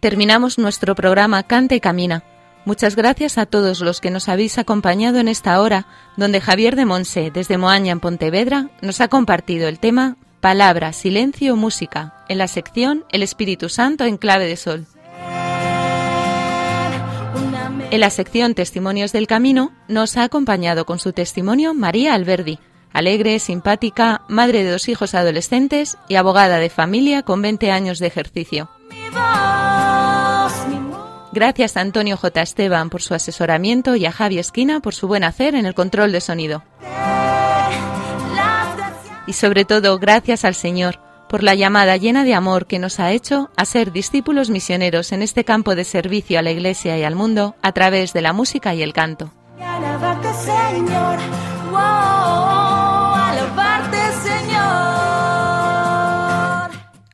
Terminamos 0.00 0.58
nuestro 0.58 0.94
programa 0.94 1.42
Canta 1.42 1.74
y 1.74 1.80
Camina. 1.80 2.22
Muchas 2.64 2.96
gracias 2.96 3.38
a 3.38 3.46
todos 3.46 3.80
los 3.80 4.00
que 4.00 4.10
nos 4.10 4.28
habéis 4.28 4.58
acompañado 4.58 5.18
en 5.18 5.28
esta 5.28 5.60
hora, 5.60 5.86
donde 6.16 6.40
Javier 6.40 6.76
de 6.76 6.84
Monse, 6.84 7.30
desde 7.30 7.58
Moaña 7.58 7.92
en 7.92 8.00
Pontevedra, 8.00 8.70
nos 8.80 9.00
ha 9.00 9.08
compartido 9.08 9.68
el 9.68 9.78
tema 9.78 10.16
Palabra, 10.40 10.92
Silencio, 10.92 11.56
Música, 11.56 12.24
en 12.28 12.38
la 12.38 12.48
sección 12.48 13.04
El 13.10 13.22
Espíritu 13.22 13.68
Santo 13.68 14.04
en 14.04 14.16
clave 14.16 14.46
de 14.46 14.56
sol. 14.56 14.86
En 17.90 18.00
la 18.00 18.10
sección 18.10 18.54
Testimonios 18.54 19.12
del 19.12 19.26
Camino 19.26 19.72
nos 19.88 20.16
ha 20.16 20.24
acompañado 20.24 20.86
con 20.86 20.98
su 20.98 21.12
testimonio 21.12 21.72
María 21.72 22.14
Alberdi, 22.14 22.58
alegre, 22.96 23.38
simpática, 23.40 24.22
madre 24.26 24.64
de 24.64 24.70
dos 24.70 24.88
hijos 24.88 25.14
adolescentes 25.14 25.98
y 26.08 26.14
abogada 26.14 26.58
de 26.58 26.70
familia 26.70 27.22
con 27.22 27.42
20 27.42 27.70
años 27.70 27.98
de 27.98 28.06
ejercicio. 28.06 28.70
Gracias 31.30 31.76
a 31.76 31.82
Antonio 31.82 32.16
J. 32.16 32.40
Esteban 32.40 32.88
por 32.88 33.02
su 33.02 33.12
asesoramiento 33.12 33.96
y 33.96 34.06
a 34.06 34.12
Javi 34.12 34.38
Esquina 34.38 34.80
por 34.80 34.94
su 34.94 35.08
buen 35.08 35.24
hacer 35.24 35.54
en 35.54 35.66
el 35.66 35.74
control 35.74 36.10
de 36.10 36.22
sonido. 36.22 36.62
Y 39.26 39.34
sobre 39.34 39.66
todo, 39.66 39.98
gracias 39.98 40.46
al 40.46 40.54
Señor 40.54 40.98
por 41.28 41.42
la 41.42 41.54
llamada 41.54 41.98
llena 41.98 42.24
de 42.24 42.32
amor 42.32 42.66
que 42.66 42.78
nos 42.78 42.98
ha 42.98 43.12
hecho 43.12 43.50
a 43.56 43.66
ser 43.66 43.92
discípulos 43.92 44.48
misioneros 44.48 45.12
en 45.12 45.20
este 45.20 45.44
campo 45.44 45.74
de 45.74 45.84
servicio 45.84 46.38
a 46.38 46.42
la 46.42 46.52
Iglesia 46.52 46.96
y 46.96 47.02
al 47.02 47.14
mundo 47.14 47.56
a 47.60 47.72
través 47.72 48.14
de 48.14 48.22
la 48.22 48.32
música 48.32 48.74
y 48.74 48.82
el 48.82 48.94
canto. 48.94 49.32
Señor. 50.44 51.18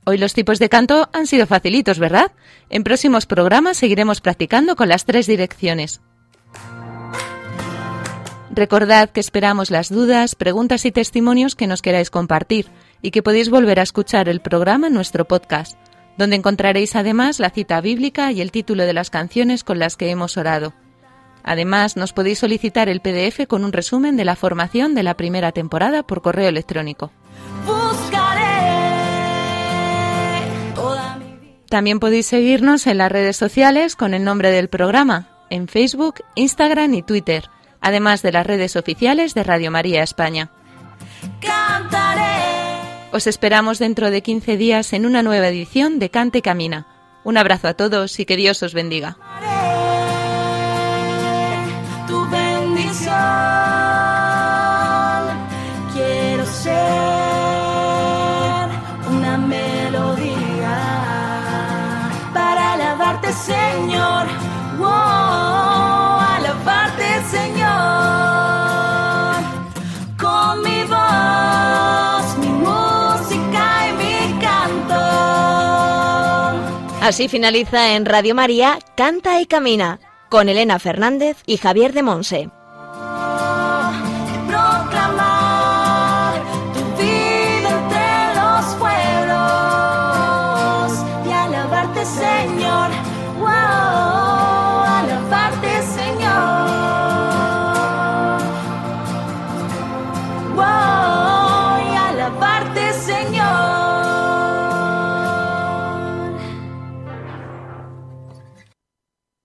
Hoy 0.05 0.19
los 0.19 0.35
tipos 0.35 0.59
de 0.59 0.69
canto 0.69 1.09
han 1.13 1.27
sido 1.27 1.47
facilitos, 1.47 1.99
¿verdad? 2.01 2.33
En 2.71 2.83
próximos 2.83 3.27
programas 3.27 3.77
seguiremos 3.77 4.21
practicando 4.21 4.75
con 4.75 4.89
las 4.89 5.05
tres 5.05 5.27
direcciones. 5.27 6.01
Recordad 8.51 9.11
que 9.11 9.21
esperamos 9.21 9.71
las 9.71 9.89
dudas, 9.89 10.35
preguntas 10.35 10.85
y 10.85 10.93
testimonios 10.93 11.55
que 11.55 11.67
nos 11.67 11.83
queráis 11.83 12.11
compartir 12.11 12.67
y 13.01 13.11
que 13.11 13.23
podéis 13.23 13.49
volver 13.49 13.81
a 13.81 13.85
escuchar 13.85 14.29
el 14.29 14.41
programa 14.41 14.89
en 14.89 14.95
nuestro 14.95 15.27
podcast, 15.27 15.79
donde 16.19 16.37
encontraréis 16.37 16.95
además 16.97 17.39
la 17.39 17.51
cita 17.51 17.81
bíblica 17.81 18.33
y 18.33 18.41
el 18.41 18.51
título 18.51 18.85
de 18.85 18.93
las 18.93 19.09
canciones 19.09 19.65
con 19.65 19.79
las 19.79 19.97
que 19.97 20.11
hemos 20.11 20.37
orado. 20.37 20.75
Además, 21.45 21.97
nos 21.97 22.13
podéis 22.13 22.41
solicitar 22.41 22.89
el 22.89 23.01
PDF 23.01 23.47
con 23.49 23.65
un 23.65 23.73
resumen 23.73 24.17
de 24.17 24.25
la 24.25 24.37
formación 24.37 24.95
de 24.95 25.03
la 25.03 25.17
primera 25.17 25.53
temporada 25.53 26.03
por 26.03 26.23
correo 26.23 26.49
electrónico. 26.49 27.11
También 31.73 32.01
podéis 32.01 32.27
seguirnos 32.27 32.87
en 32.87 32.99
las 32.99 33.11
redes 33.11 33.39
sociales 33.39 33.97
con 33.97 34.13
el 34.13 34.25
nombre 34.25 34.51
del 34.51 34.69
programa, 34.69 35.29
en 35.49 35.69
Facebook, 35.69 36.17
Instagram 36.35 36.93
y 36.93 37.03
Twitter, 37.03 37.49
además 37.81 38.21
de 38.21 38.31
las 38.31 38.47
redes 38.47 38.77
oficiales 38.77 39.33
de 39.33 39.43
Radio 39.43 39.71
María 39.71 40.03
España. 40.03 40.51
Cantaré. 41.41 42.21
Os 43.11 43.27
esperamos 43.27 43.79
dentro 43.79 44.11
de 44.11 44.23
15 44.23 44.59
días 44.59 44.93
en 44.93 45.07
una 45.07 45.23
nueva 45.23 45.49
edición 45.49 45.99
de 45.99 46.11
Cante 46.11 46.43
Camina. 46.43 46.87
Un 47.25 47.39
abrazo 47.39 47.69
a 47.69 47.73
todos 47.75 48.21
y 48.21 48.27
que 48.27 48.37
Dios 48.37 48.63
os 48.63 48.75
bendiga. 48.75 49.17
Señor, 63.45 64.27
oh, 64.81 66.19
alabarte, 66.37 67.23
Señor, 67.29 67.67
con 70.17 70.63
mi 70.63 70.85
voz, 70.85 72.39
mi 72.39 72.49
música 72.49 73.89
y 73.89 73.93
mi 73.95 74.39
canto. 74.41 74.95
Así 77.01 77.29
finaliza 77.29 77.95
en 77.95 78.07
Radio 78.07 78.37
María 78.37 78.79
Canta 78.97 79.41
y 79.41 79.47
Camina, 79.47 79.99
con 80.29 80.49
Elena 80.49 80.79
Fernández 80.79 81.39
y 81.45 81.57
Javier 81.57 81.93
de 81.95 82.03
Monse. 82.05 82.51